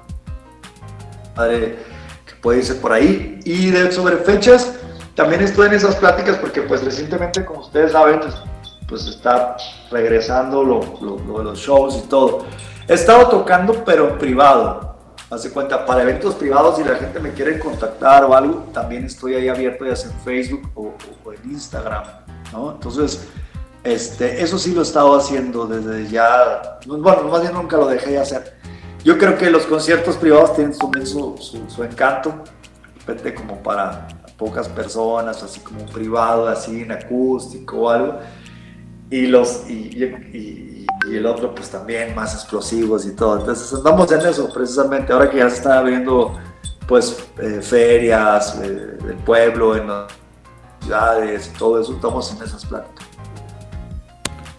[1.35, 1.77] padre
[2.25, 3.39] que puede irse por ahí.
[3.43, 4.73] Y de, sobre fechas,
[5.15, 8.35] también estoy en esas pláticas porque pues recientemente, como ustedes saben, pues,
[8.87, 9.57] pues está
[9.91, 12.45] regresando lo, lo- lo de los shows y todo.
[12.87, 14.96] He estado tocando, pero en privado.
[15.29, 19.35] Hace cuenta, para eventos privados, si la gente me quiere contactar o algo, también estoy
[19.35, 20.93] ahí abierto, ya sea en Facebook o,
[21.33, 22.03] en Instagram,
[22.53, 22.71] ¿no?
[22.71, 23.27] Entonces,
[23.83, 28.11] este, eso sí lo he estado haciendo desde ya, bueno, más bien nunca lo dejé
[28.11, 28.57] de hacer.
[29.03, 34.07] Yo creo que los conciertos privados tienen su, su, su, encanto, de repente como para
[34.37, 38.19] pocas personas, así como privado, así en acústico o algo,
[39.09, 39.63] y los
[41.05, 43.39] el otro pues también más explosivos y todo.
[43.39, 46.37] Entonces andamos en eso precisamente, ahora que ya se están abriendo
[46.87, 50.11] pues eh, ferias eh, del pueblo, en las
[50.81, 53.07] ciudades y todo eso, estamos en esas pláticas.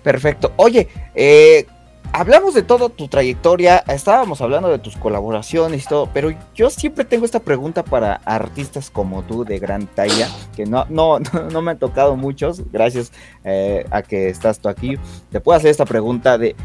[0.02, 0.52] Perfecto.
[0.56, 1.66] Oye, eh,
[2.12, 7.04] hablamos de toda tu trayectoria, estábamos hablando de tus colaboraciones y todo, pero yo siempre
[7.04, 11.18] tengo esta pregunta para artistas como tú de gran talla, que no, no,
[11.52, 13.12] no, me han tocado muchos, gracias
[13.44, 14.96] eh, a que estás tú aquí.
[15.30, 16.56] Te puedo hacer esta pregunta de,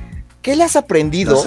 [0.41, 1.43] ¿qué le has aprendido?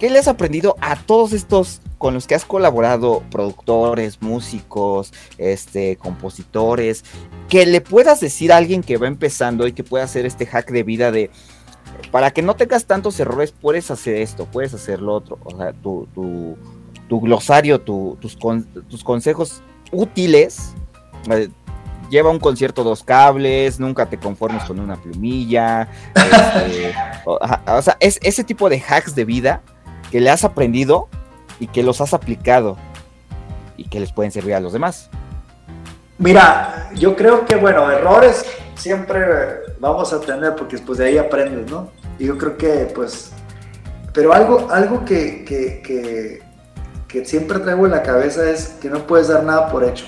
[0.00, 5.96] ¿qué le has aprendido a todos estos con los que has colaborado, productores, músicos, este,
[5.96, 7.04] compositores,
[7.50, 10.70] que le puedas decir a alguien que va empezando y que pueda hacer este hack
[10.70, 11.30] de vida de
[12.10, 15.38] para que no tengas tantos errores, puedes hacer esto, puedes hacer lo otro.
[15.44, 16.56] O sea, tu, tu,
[17.08, 18.38] tu glosario, tu, tus,
[18.88, 19.62] tus consejos
[19.92, 20.74] útiles.
[21.30, 21.48] Eh,
[22.10, 25.88] lleva un concierto dos cables, nunca te conformes con una plumilla.
[26.30, 29.62] Este, o, sea, es ese tipo de hacks de vida
[30.10, 31.08] que le has aprendido
[31.58, 32.76] y que los has aplicado
[33.76, 35.10] y que les pueden servir a los demás.
[36.18, 41.70] Mira, yo creo que, bueno, errores siempre vamos a tener porque después de ahí aprendes,
[41.70, 41.90] ¿no?
[42.18, 43.32] Y yo creo que, pues,
[44.12, 46.42] pero algo, algo que, que, que,
[47.08, 50.06] que siempre traigo en la cabeza es que no puedes dar nada por hecho,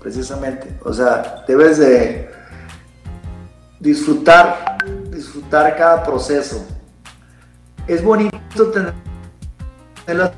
[0.00, 0.78] precisamente.
[0.84, 2.30] O sea, debes de
[3.80, 4.78] disfrutar,
[5.10, 6.64] disfrutar cada proceso.
[7.86, 8.94] Es bonito tener
[10.06, 10.32] las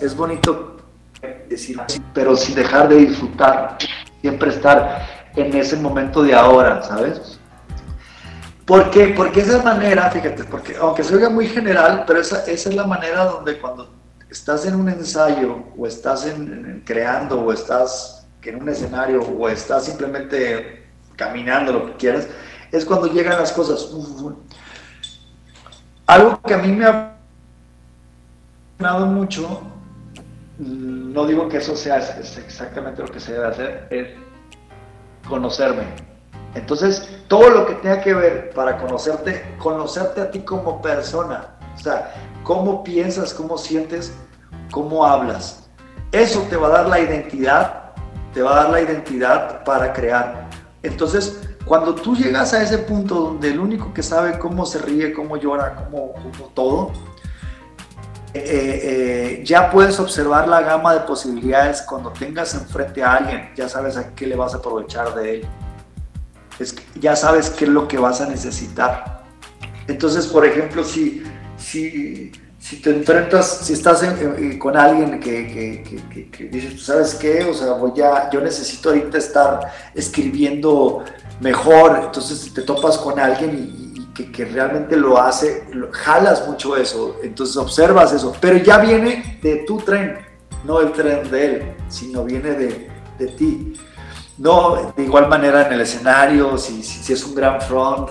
[0.00, 0.73] es bonito
[1.48, 1.80] decir
[2.12, 3.78] pero sin dejar de disfrutar,
[4.20, 7.38] siempre estar en ese momento de ahora, ¿sabes?
[8.64, 9.12] ¿Por qué?
[9.14, 12.86] Porque esa manera, fíjate, porque aunque se oiga muy general, pero esa, esa es la
[12.86, 13.92] manera donde cuando
[14.30, 19.48] estás en un ensayo o estás en, en, creando o estás en un escenario o
[19.48, 22.26] estás simplemente caminando, lo que quieras,
[22.72, 23.88] es cuando llegan las cosas.
[26.06, 27.14] Algo que a mí me ha
[29.06, 29.62] mucho,
[30.58, 34.08] no digo que eso sea es exactamente lo que se debe hacer, es
[35.28, 35.84] conocerme.
[36.54, 41.78] Entonces, todo lo que tenga que ver para conocerte, conocerte a ti como persona, o
[41.78, 44.14] sea, cómo piensas, cómo sientes,
[44.70, 45.68] cómo hablas.
[46.12, 47.92] Eso te va a dar la identidad,
[48.32, 50.48] te va a dar la identidad para crear.
[50.84, 55.12] Entonces, cuando tú llegas a ese punto donde el único que sabe cómo se ríe,
[55.12, 56.92] cómo llora, cómo, cómo todo,
[58.36, 63.68] eh, eh, ya puedes observar la gama de posibilidades cuando tengas enfrente a alguien, ya
[63.68, 65.46] sabes a qué le vas a aprovechar de él.
[67.00, 69.22] Ya sabes qué es lo que vas a necesitar.
[69.86, 71.22] Entonces, por ejemplo, si,
[71.56, 74.04] si, si te enfrentas, si estás
[74.58, 77.44] con alguien que, que, que, dices, ¿sabes qué?
[77.44, 81.04] O sea, voy ya, yo necesito ahorita estar escribiendo
[81.40, 83.83] mejor, entonces te topas con alguien y,
[84.14, 89.38] que, que, realmente lo hace, lo, jalas mucho eso, entonces observas eso, pero ya viene
[89.42, 90.18] de tu tren,
[90.64, 92.88] no el tren de él, sino viene de,
[93.18, 93.74] de ti.
[94.36, 98.10] No, de igual manera en el escenario, si, si, si es un gran front,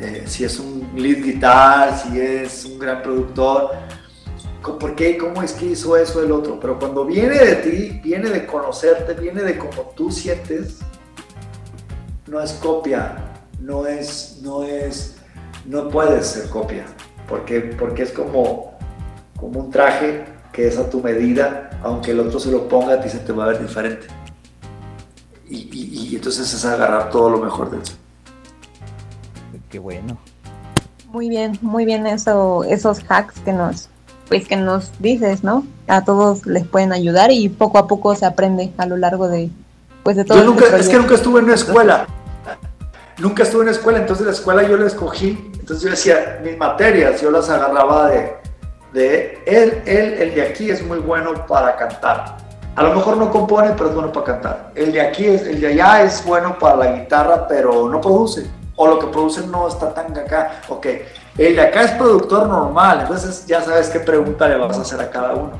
[0.00, 3.70] eh, si es un lead guitar, si es un gran productor,
[4.74, 5.16] ¿por qué?
[5.16, 6.58] ¿Cómo es que hizo eso el otro?
[6.60, 10.80] Pero cuando viene de ti, viene de conocerte, viene de cómo tú sientes,
[12.26, 13.25] no es copia,
[13.66, 15.16] no es, no es,
[15.64, 16.86] no puedes ser copia,
[17.28, 18.78] porque, porque es como,
[19.36, 23.00] como un traje que es a tu medida, aunque el otro se lo ponga, a
[23.00, 24.06] ti se te va a ver diferente.
[25.48, 27.94] Y, y, y entonces es agarrar todo lo mejor de eso.
[29.68, 30.16] Qué bueno.
[31.10, 33.88] Muy bien, muy bien eso, esos hacks que nos,
[34.28, 35.66] pues que nos dices, ¿no?
[35.88, 39.50] A todos les pueden ayudar y poco a poco se aprende a lo largo de,
[40.04, 40.38] pues de todo.
[40.38, 42.06] Yo nunca, este es que nunca estuve en una escuela
[43.18, 47.20] nunca estuve en escuela, entonces la escuela yo la escogí, entonces yo decía, mis materias,
[47.20, 48.36] yo las agarraba de,
[48.92, 52.36] de él, él, el de aquí es muy bueno para cantar.
[52.74, 54.70] A lo mejor no compone, pero es bueno para cantar.
[54.74, 58.46] El de aquí, es, el de allá es bueno para la guitarra, pero no produce.
[58.76, 60.60] O lo que produce no está tan acá.
[60.68, 60.86] Ok,
[61.38, 65.00] el de acá es productor normal, entonces ya sabes qué pregunta le vas a hacer
[65.00, 65.52] a cada uno.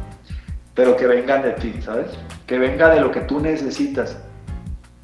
[0.75, 2.09] Pero que vengan de ti, ¿sabes?
[2.47, 4.19] Que venga de lo que tú necesitas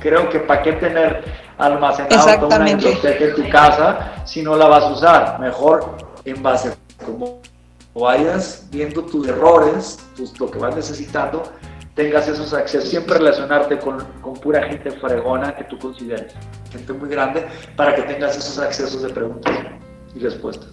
[0.02, 1.24] creo que para qué tener
[1.62, 5.40] almacenado toda una biblioteca en tu casa si no la vas a usar.
[5.40, 7.40] Mejor en base a cómo
[7.94, 11.42] vayas viendo tus errores, tus, lo que vas necesitando,
[11.94, 12.88] tengas esos accesos.
[12.88, 16.32] Siempre relacionarte con, con, pura gente fregona que tú consideres,
[16.70, 17.46] gente muy grande,
[17.76, 19.52] para que tengas esos accesos de preguntas
[20.14, 20.68] y respuestas.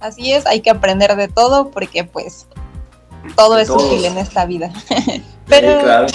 [0.00, 2.46] Así es, hay que aprender de todo porque pues
[3.34, 3.84] todo de es todos.
[3.84, 4.70] útil en esta vida.
[5.48, 6.06] Pero sí, claro.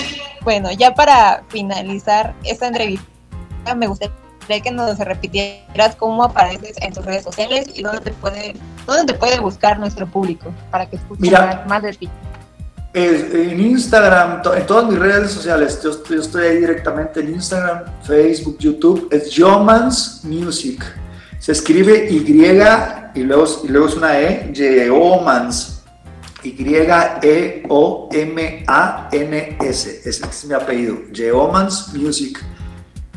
[0.43, 3.05] Bueno, ya para finalizar esta entrevista,
[3.75, 4.11] me gustaría
[4.63, 9.19] que nos repitieras cómo apareces en tus redes sociales y dónde te puede, dónde te
[9.19, 12.09] puede buscar nuestro público para que escuchen Mira, más de ti.
[12.93, 17.83] En Instagram, en todas mis redes sociales, yo estoy, yo estoy ahí directamente en Instagram,
[18.03, 20.83] Facebook, YouTube, es Jomans Music.
[21.39, 22.17] Se escribe Y
[23.13, 25.80] y luego, y luego es una E, Jomans
[26.43, 28.01] y-E-O-M-A-N-S.
[30.05, 30.97] Ese es mi apellido.
[31.11, 32.43] Geomans Music.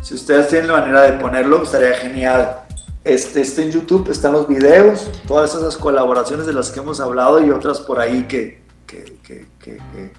[0.03, 2.61] Si ustedes tienen la manera de ponerlo, estaría genial.
[3.05, 7.45] Este, este en YouTube están los videos, todas esas colaboraciones de las que hemos hablado
[7.45, 9.47] y otras por ahí que, que, que,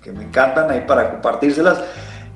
[0.02, 1.80] que, me encantan ahí para compartírselas.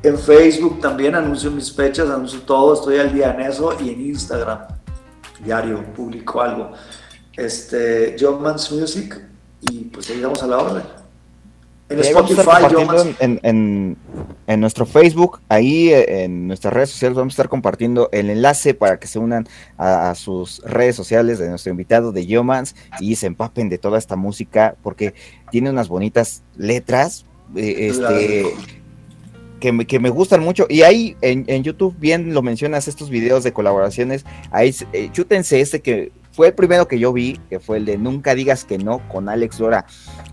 [0.01, 4.01] En Facebook también anuncio mis fechas, anuncio todo, estoy al día en eso y en
[4.01, 4.59] Instagram,
[5.43, 6.71] diario, publico algo.
[7.35, 8.15] Este,
[8.71, 9.21] Music
[9.61, 10.83] y pues ahí damos a la orden.
[11.89, 12.41] En Spotify,
[12.77, 13.97] en, en, en,
[14.45, 18.75] en, nuestro Facebook, ahí eh, en nuestras redes sociales vamos a estar compartiendo el enlace
[18.75, 23.15] para que se unan a, a sus redes sociales de nuestro invitado de Yomans y
[23.15, 25.15] se empapen de toda esta música porque
[25.49, 27.25] tiene unas bonitas letras.
[27.55, 28.45] Eh, este,
[29.59, 30.67] que me, que me, gustan mucho.
[30.69, 34.25] Y ahí en, en, YouTube, bien lo mencionas, estos videos de colaboraciones.
[34.51, 37.97] Ahí, eh, chútense este que fue el primero que yo vi, que fue el de
[37.97, 39.85] Nunca digas que no con Alex Lora.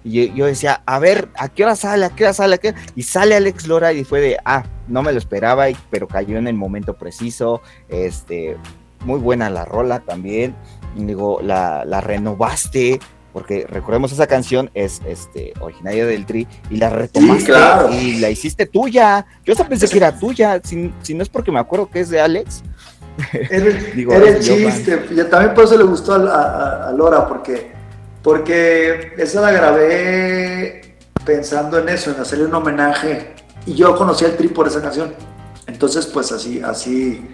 [0.04, 2.04] Y yo decía, a ver, ¿a qué hora sale?
[2.04, 2.56] ¿A qué hora sale?
[2.56, 2.74] ¿A qué?
[2.94, 6.48] Y sale Alex Lora y fue de, ah, no me lo esperaba, pero cayó en
[6.48, 7.62] el momento preciso.
[7.88, 8.56] Este,
[9.04, 10.54] muy buena la rola también.
[10.96, 13.00] Y digo, la, la renovaste,
[13.36, 17.92] porque recordemos esa canción es este originaria del Tri y la retomaste sí, claro.
[17.92, 19.26] y la hiciste tuya.
[19.44, 22.08] Yo hasta pensé que era tuya, si, si, no es porque me acuerdo que es
[22.08, 22.62] de Alex.
[23.32, 27.26] Era, Digo, era el chiste, y también por eso le gustó a, a, a, Lora,
[27.26, 27.72] porque,
[28.22, 33.34] porque esa la grabé pensando en eso, en hacerle un homenaje,
[33.66, 35.14] y yo conocí al Tri por esa canción.
[35.66, 37.26] Entonces, pues así, así,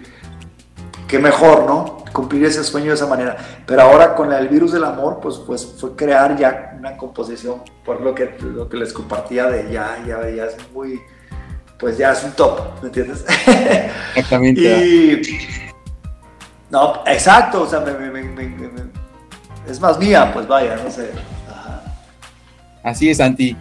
[1.07, 2.03] qué mejor, ¿no?
[2.11, 3.37] Cumplir ese sueño de esa manera.
[3.67, 8.01] Pero ahora con el virus del amor, pues, pues fue crear ya una composición, por
[8.01, 10.99] lo que, lo que les compartía de ya, ya, ya es muy,
[11.77, 13.23] pues ya es un top, ¿me entiendes?
[14.15, 14.61] Exactamente.
[14.61, 15.21] y,
[16.73, 18.51] no, exacto, o sea, me, me, me,
[19.69, 21.11] es más mía, pues vaya, no sé.
[21.47, 21.83] Ajá.
[22.81, 23.55] Así es, Santi.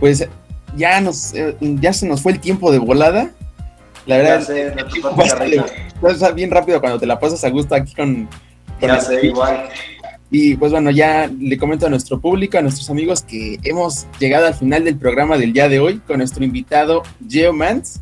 [0.00, 0.26] Pues
[0.74, 3.30] ya nos, eh, ya se nos fue el tiempo de volada.
[4.06, 7.94] La verdad, ya sé, no pasa bien rápido cuando te la pasas a gusto aquí
[7.94, 8.28] con.
[8.80, 9.68] con ya sé, igual.
[10.30, 14.46] Y pues bueno, ya le comento a nuestro público, a nuestros amigos, que hemos llegado
[14.46, 18.00] al final del programa del día de hoy con nuestro invitado Geomans.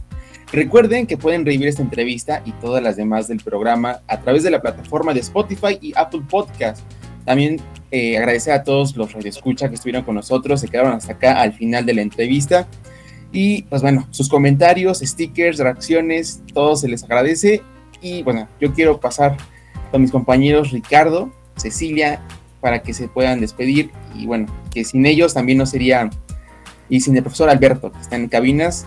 [0.52, 4.50] Recuerden que pueden revivir esta entrevista y todas las demás del programa a través de
[4.50, 6.82] la plataforma de Spotify y Apple Podcast.
[7.24, 7.58] También
[7.90, 11.54] eh, agradecer a todos los radioescuchas que estuvieron con nosotros, se quedaron hasta acá al
[11.54, 12.68] final de la entrevista.
[13.32, 17.62] Y pues bueno, sus comentarios, stickers, reacciones, todo se les agradece.
[18.02, 19.38] Y bueno, yo quiero pasar
[19.90, 22.20] con mis compañeros Ricardo, Cecilia,
[22.60, 23.90] para que se puedan despedir.
[24.14, 26.10] Y bueno, que sin ellos también no sería,
[26.90, 28.86] y sin el profesor Alberto, que está en cabinas,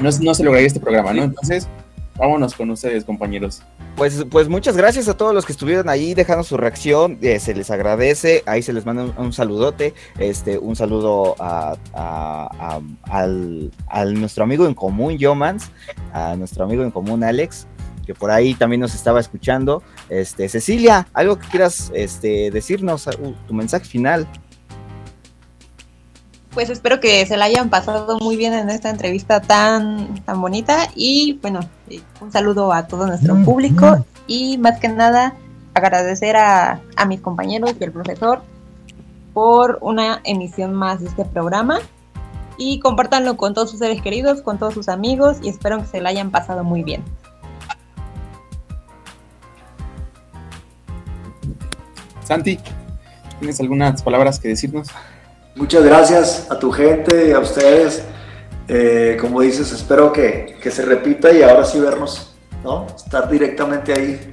[0.00, 1.24] no, no se lograría este programa, ¿no?
[1.24, 1.68] Entonces,
[2.16, 3.62] vámonos con ustedes, compañeros.
[3.96, 7.54] Pues, pues muchas gracias a todos los que estuvieron ahí dejando su reacción, eh, se
[7.54, 12.80] les agradece, ahí se les manda un, un saludote, este, un saludo a, a, a,
[13.10, 15.70] al, al, nuestro amigo en común, Yomans,
[16.12, 17.66] a nuestro amigo en común, Alex,
[18.04, 19.82] que por ahí también nos estaba escuchando.
[20.10, 24.28] Este, Cecilia, algo que quieras este, decirnos, uh, tu mensaje final
[26.56, 30.88] pues espero que se la hayan pasado muy bien en esta entrevista tan, tan bonita
[30.94, 31.60] y bueno,
[32.22, 35.34] un saludo a todo nuestro público y más que nada
[35.74, 38.40] agradecer a, a mis compañeros y al profesor
[39.34, 41.80] por una emisión más de este programa
[42.56, 46.00] y compártanlo con todos sus seres queridos, con todos sus amigos y espero que se
[46.00, 47.04] la hayan pasado muy bien.
[52.24, 52.58] Santi,
[53.40, 54.88] ¿tienes algunas palabras que decirnos?
[55.56, 58.04] Muchas gracias a tu gente y a ustedes.
[58.68, 62.86] Eh, como dices, espero que, que, se repita y ahora sí vernos, ¿no?
[62.94, 64.30] Estar directamente ahí.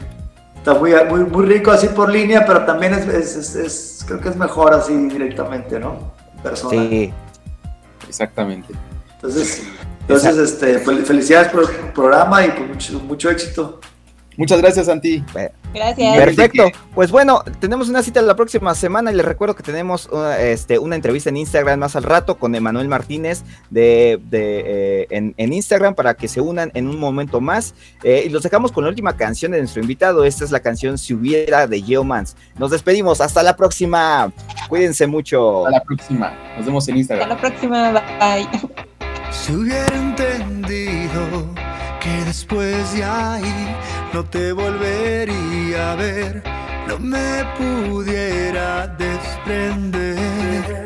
[0.58, 4.20] Está muy, muy, muy rico así por línea, pero también es, es, es, es creo
[4.20, 6.12] que es mejor así directamente, ¿no?
[6.42, 6.82] Persona.
[6.90, 7.14] Sí,
[8.10, 8.74] exactamente.
[9.16, 9.64] Entonces,
[10.02, 13.80] entonces este, felicidades por el programa y por mucho, mucho éxito.
[14.38, 15.24] Muchas gracias, Santi.
[15.74, 16.18] Gracias.
[16.18, 16.66] Perfecto.
[16.94, 20.78] Pues bueno, tenemos una cita la próxima semana y les recuerdo que tenemos una, este,
[20.80, 25.54] una entrevista en Instagram más al rato con Emanuel Martínez de, de eh, en, en,
[25.54, 27.74] Instagram para que se unan en un momento más.
[28.04, 30.24] Eh, y los dejamos con la última canción de nuestro invitado.
[30.26, 32.36] Esta es la canción Si hubiera de Geomans.
[32.58, 33.22] Nos despedimos.
[33.22, 34.32] Hasta la próxima.
[34.70, 35.66] Cuídense mucho.
[35.66, 36.34] Hasta la próxima.
[36.58, 37.32] Nos vemos en Instagram.
[37.32, 37.92] Hasta la próxima.
[38.20, 38.48] Bye.
[39.32, 41.50] Si hubiera entendido
[42.34, 43.78] después de ahí
[44.12, 46.42] no te volvería a ver,
[46.88, 50.84] no me pudiera desprender.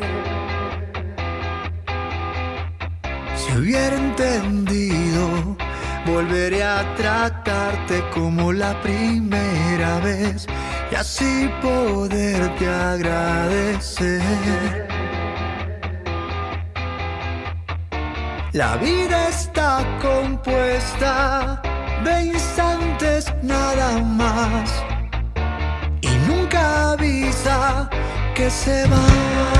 [3.34, 5.56] Si hubiera entendido,
[6.04, 10.46] volveré a tratarte como la primera vez
[10.92, 14.20] y así poderte agradecer.
[18.52, 21.60] La vida está compuesta
[22.02, 24.72] de instantes nada más
[26.00, 27.90] y nunca avisa
[28.34, 29.58] que se va.